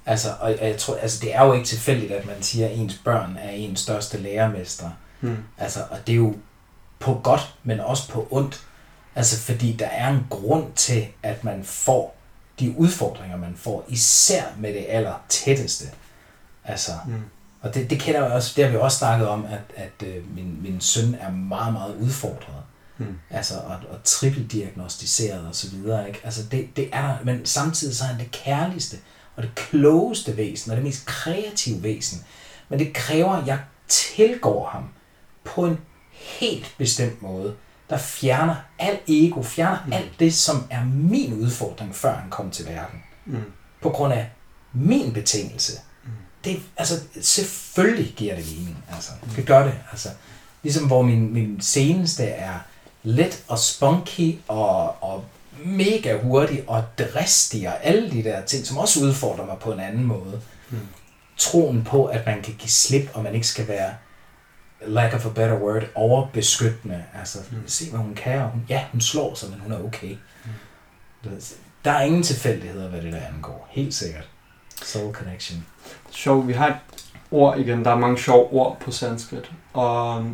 [0.06, 2.94] Altså, og jeg tror, altså, det er jo ikke tilfældigt, at man siger, at ens
[3.04, 4.90] børn er ens største lærermester.
[5.20, 5.36] hmm.
[5.58, 6.36] Altså, og det er jo
[6.98, 8.60] på godt, men også på ondt.
[9.14, 12.16] Altså, fordi der er en grund til, at man får
[12.60, 15.84] de udfordringer, man får, især med det aller tætteste.
[16.64, 17.22] Altså, Hmm.
[17.60, 20.34] og det, det kender jeg også, det har vi også snakket om, at, at øh,
[20.36, 22.62] min, min søn er meget, meget udfordret.
[22.96, 23.18] Hmm.
[23.30, 26.20] Altså, og, og trippeldiagnostiseret og så videre, ikke?
[26.24, 28.96] Altså, det, det er der, men samtidig så er han det kærligste
[29.36, 32.24] og det klogeste væsen og det mest kreative væsen.
[32.68, 34.88] Men det kræver, at jeg tilgår ham
[35.44, 35.78] på en
[36.12, 37.54] helt bestemt måde,
[37.90, 39.92] der fjerner alt ego, fjerner Mm.
[39.92, 43.02] alt det, som er min udfordring, før han kom til verden.
[43.24, 43.42] Hmm.
[43.82, 44.30] På grund af
[44.72, 45.72] min betingelse.
[46.04, 46.10] Mm.
[46.44, 48.84] Det, altså, selvfølgelig giver det mening.
[48.94, 49.74] Altså, det gør det.
[49.90, 50.08] Altså,
[50.62, 52.58] ligesom hvor min, min seneste er
[53.02, 55.24] let og spunky og, og
[55.64, 59.80] mega hurtig og dristig og alle de der ting, som også udfordrer mig på en
[59.80, 60.40] anden måde.
[60.70, 60.78] Mm.
[61.36, 63.94] Troen på, at man kan give slip, og man ikke skal være
[64.86, 67.04] lack of a better word, overbeskyttende.
[67.18, 67.56] Altså, Mm.
[67.66, 70.16] se hvad hun kan, og hun, ja, hun slår sig, men hun er okay.
[71.22, 71.40] Ved,
[71.84, 73.68] Der er ingen tilfældigheder, hvad det der angår.
[73.70, 74.28] Helt sikkert.
[74.82, 75.66] Soul connection.
[76.10, 76.76] Sjov, vi har et
[77.30, 80.24] ord igen, der er mange sjove ord på sanskrit, og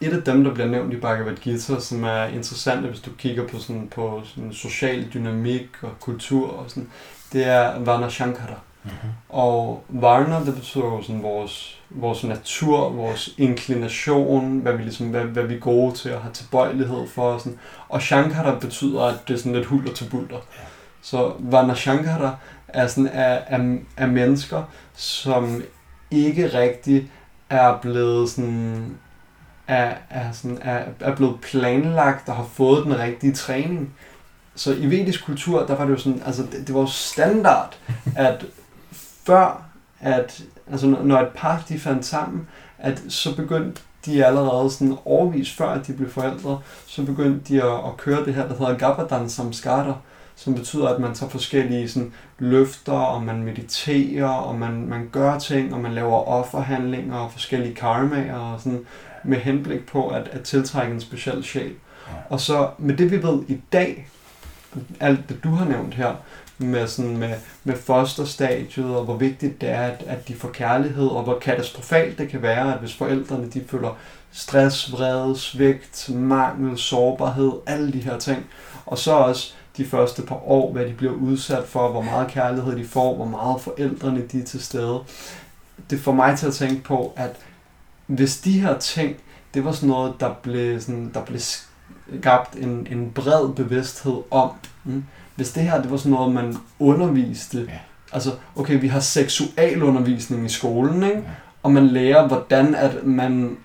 [0.00, 3.48] et af dem, der bliver nævnt i Bhagavad Gita, som er interessant, hvis du kigger
[3.48, 6.90] på sådan, på sådan social dynamik og kultur og sådan,
[7.32, 8.60] det er Varna Shankara.
[8.84, 9.10] Mm-hmm.
[9.28, 15.24] Og Varna, det betyder jo sådan vores, vores natur, vores inklination, hvad vi, ligesom, hvad,
[15.24, 17.32] hvad vi er gode til at have tilbøjelighed for.
[17.32, 17.58] Og, sådan.
[17.88, 20.36] og Shankara betyder, at det er sådan lidt hulter til bulter.
[20.36, 20.62] Ja.
[21.02, 22.36] Så Varna Shankara
[22.68, 24.62] er, sådan, er, er, er mennesker,
[24.94, 25.62] som
[26.10, 27.10] ikke rigtig
[27.50, 28.96] er blevet sådan
[29.66, 33.94] er, er, sådan, er, er blevet planlagt og har fået den rigtige træning.
[34.54, 37.76] Så i vedisk kultur, der var det jo sådan, altså det, det var jo standard,
[38.16, 38.44] at
[39.26, 39.64] før
[40.00, 42.48] at, altså når et par de fandt sammen,
[42.78, 47.54] at så begyndte de er allerede sådan overvis før, at de blev forældre, så begyndte
[47.54, 49.92] de at, at køre det her, der hedder Gabadan Samskata,
[50.36, 55.38] som betyder, at man tager forskellige sådan, løfter, og man mediterer, og man, man gør
[55.38, 58.86] ting, og man laver offerhandlinger og forskellige karmaer, og sådan,
[59.24, 61.72] med henblik på at, at tiltrække en speciel sjæl.
[62.28, 64.08] Og så med det, vi ved i dag,
[65.00, 66.14] alt det, du har nævnt her,
[66.58, 67.34] med, sådan, med,
[67.64, 72.18] med fosterstadiet, og hvor vigtigt det er, at, at de får kærlighed, og hvor katastrofalt
[72.18, 73.96] det kan være, at hvis forældrene de føler
[74.32, 78.46] stress, vrede, svigt, mangel, sårbarhed, alle de her ting.
[78.86, 82.76] Og så også de første par år, hvad de bliver udsat for, hvor meget kærlighed
[82.76, 85.00] de får, hvor meget forældrene de er til stede.
[85.90, 87.36] Det får mig til at tænke på, at
[88.06, 89.16] hvis de her ting,
[89.54, 91.40] det var sådan noget, der blev, sådan, der blev
[92.20, 94.50] skabt en, en bred bevidsthed om.
[94.84, 95.04] Mm.
[95.36, 97.78] Hvis det her, det var sådan noget, man underviste, ja.
[98.12, 101.16] altså, okay, vi har seksualundervisning i skolen, ikke?
[101.16, 101.22] Ja.
[101.62, 103.56] og man lærer, hvordan at man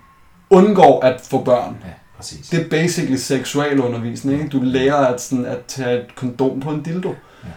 [0.49, 1.77] undgår at få børn.
[1.85, 2.49] Ja, præcis.
[2.49, 4.37] Det er basically seksualundervisning.
[4.37, 4.49] Ikke?
[4.49, 7.09] Du lærer at, sådan, at tage et kondom på en dildo.
[7.43, 7.49] Ja.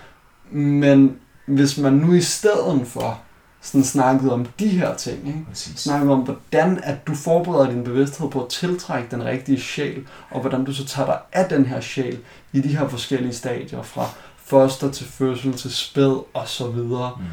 [0.59, 1.17] Men
[1.47, 3.21] hvis man nu i stedet for
[3.61, 5.27] sådan snakket om de her ting.
[5.27, 5.45] Ikke?
[5.55, 10.41] Snakket om, hvordan at du forbereder din bevidsthed på at tiltrække den rigtige sjæl, og
[10.41, 12.19] hvordan du så tager dig af den her sjæl
[12.53, 14.07] i de her forskellige stadier, fra
[14.37, 17.17] foster til fødsel til spæd og så videre.
[17.19, 17.25] Mm.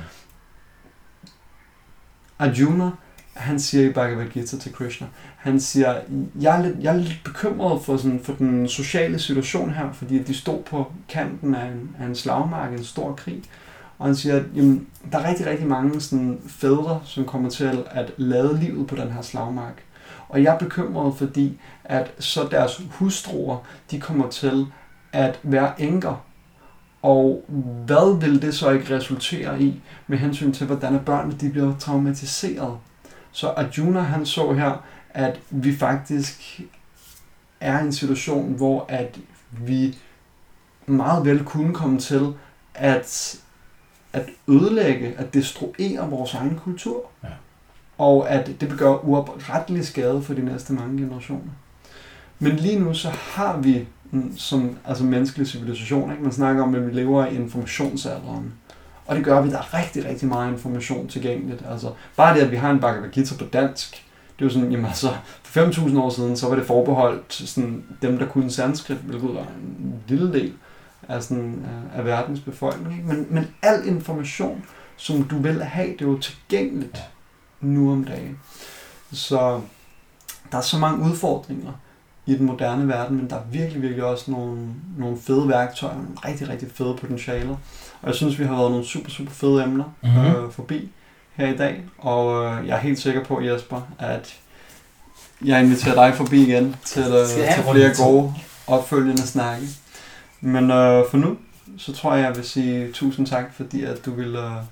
[2.39, 2.91] Arjuna,
[3.33, 5.07] han siger i Bhagavad Gita til Krishna,
[5.37, 6.01] han siger,
[6.39, 10.23] jeg er lidt, jeg er lidt bekymret for, sådan, for den sociale situation her, fordi
[10.23, 13.43] de stod på kanten af en, af en slagmark, en stor krig,
[13.97, 17.85] og han siger, at jamen, der er rigtig, rigtig mange sådan, fædre, som kommer til
[17.91, 19.83] at lade livet på den her slagmark.
[20.29, 23.57] Og jeg er bekymret, fordi at så deres hustruer,
[23.91, 24.65] de kommer til
[25.13, 26.23] at være enker.
[27.01, 27.45] Og
[27.85, 32.77] hvad vil det så ikke resultere i med hensyn til, hvordan børnene de bliver traumatiseret?
[33.31, 36.61] Så Arjuna han så her, at vi faktisk
[37.59, 39.17] er i en situation, hvor at
[39.51, 39.97] vi
[40.85, 42.33] meget vel kunne komme til
[42.73, 43.37] at
[44.17, 47.05] at ødelægge, at destruere vores egen kultur.
[47.23, 47.29] Ja.
[47.97, 51.51] Og at det vil gøre uoprettelig skade for de næste mange generationer.
[52.39, 53.87] Men lige nu så har vi
[54.37, 56.23] som altså menneskelig civilisation, ikke?
[56.23, 58.53] man snakker om, at vi lever i informationsalderen.
[59.05, 61.63] Og det gør vi, der er rigtig, rigtig meget information tilgængeligt.
[61.69, 63.91] Altså, bare det, at vi har en Bhagavad Gita på dansk,
[64.39, 65.09] det er jo sådan, jamen altså,
[65.43, 69.41] for 5.000 år siden, så var det forbeholdt sådan, dem, der kunne sanskrit, hvilket var
[69.41, 70.53] en lille del
[71.07, 72.97] af, sådan, af verdens befolkning.
[72.97, 73.07] Ikke?
[73.07, 74.65] Men, men al information,
[74.97, 77.03] som du vil have, det er jo tilgængeligt
[77.61, 78.39] nu om dagen.
[79.11, 79.61] Så
[80.51, 81.71] der er så mange udfordringer
[82.25, 84.59] i den moderne verden, men der er virkelig, virkelig også nogle,
[84.97, 87.55] nogle fede værktøjer, nogle rigtig, rigtig fede potentialer.
[88.01, 90.25] Og jeg synes, vi har været nogle super, super fede emner mm-hmm.
[90.25, 90.91] øh, forbi
[91.33, 94.35] her i dag, og øh, jeg er helt sikker på, Jesper, at
[95.45, 98.33] jeg inviterer dig forbi igen til, øh, til flere gode
[98.67, 99.67] opfølgende snakke.
[100.41, 101.37] Men øh, for nu,
[101.77, 104.63] så tror jeg, jeg vil sige tusind tak, fordi at du ville øh,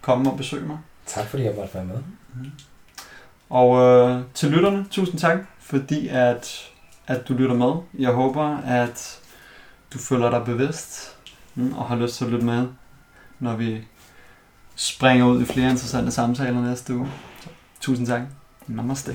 [0.00, 0.78] komme og besøge mig.
[1.06, 1.98] Tak fordi jeg måtte være med.
[2.34, 2.50] Mm.
[3.50, 6.70] Og øh, til lytterne, tusind tak, fordi at,
[7.06, 7.72] at du lytter med.
[7.98, 9.20] Jeg håber, at
[9.92, 11.16] du føler dig bevidst
[11.54, 12.66] mm, og har lyst til at lytte med,
[13.38, 13.82] når vi
[14.74, 17.08] springer ud i flere interessante samtaler næste uge.
[17.40, 17.48] Så,
[17.80, 18.22] tusind tak.
[18.66, 19.14] Namaste.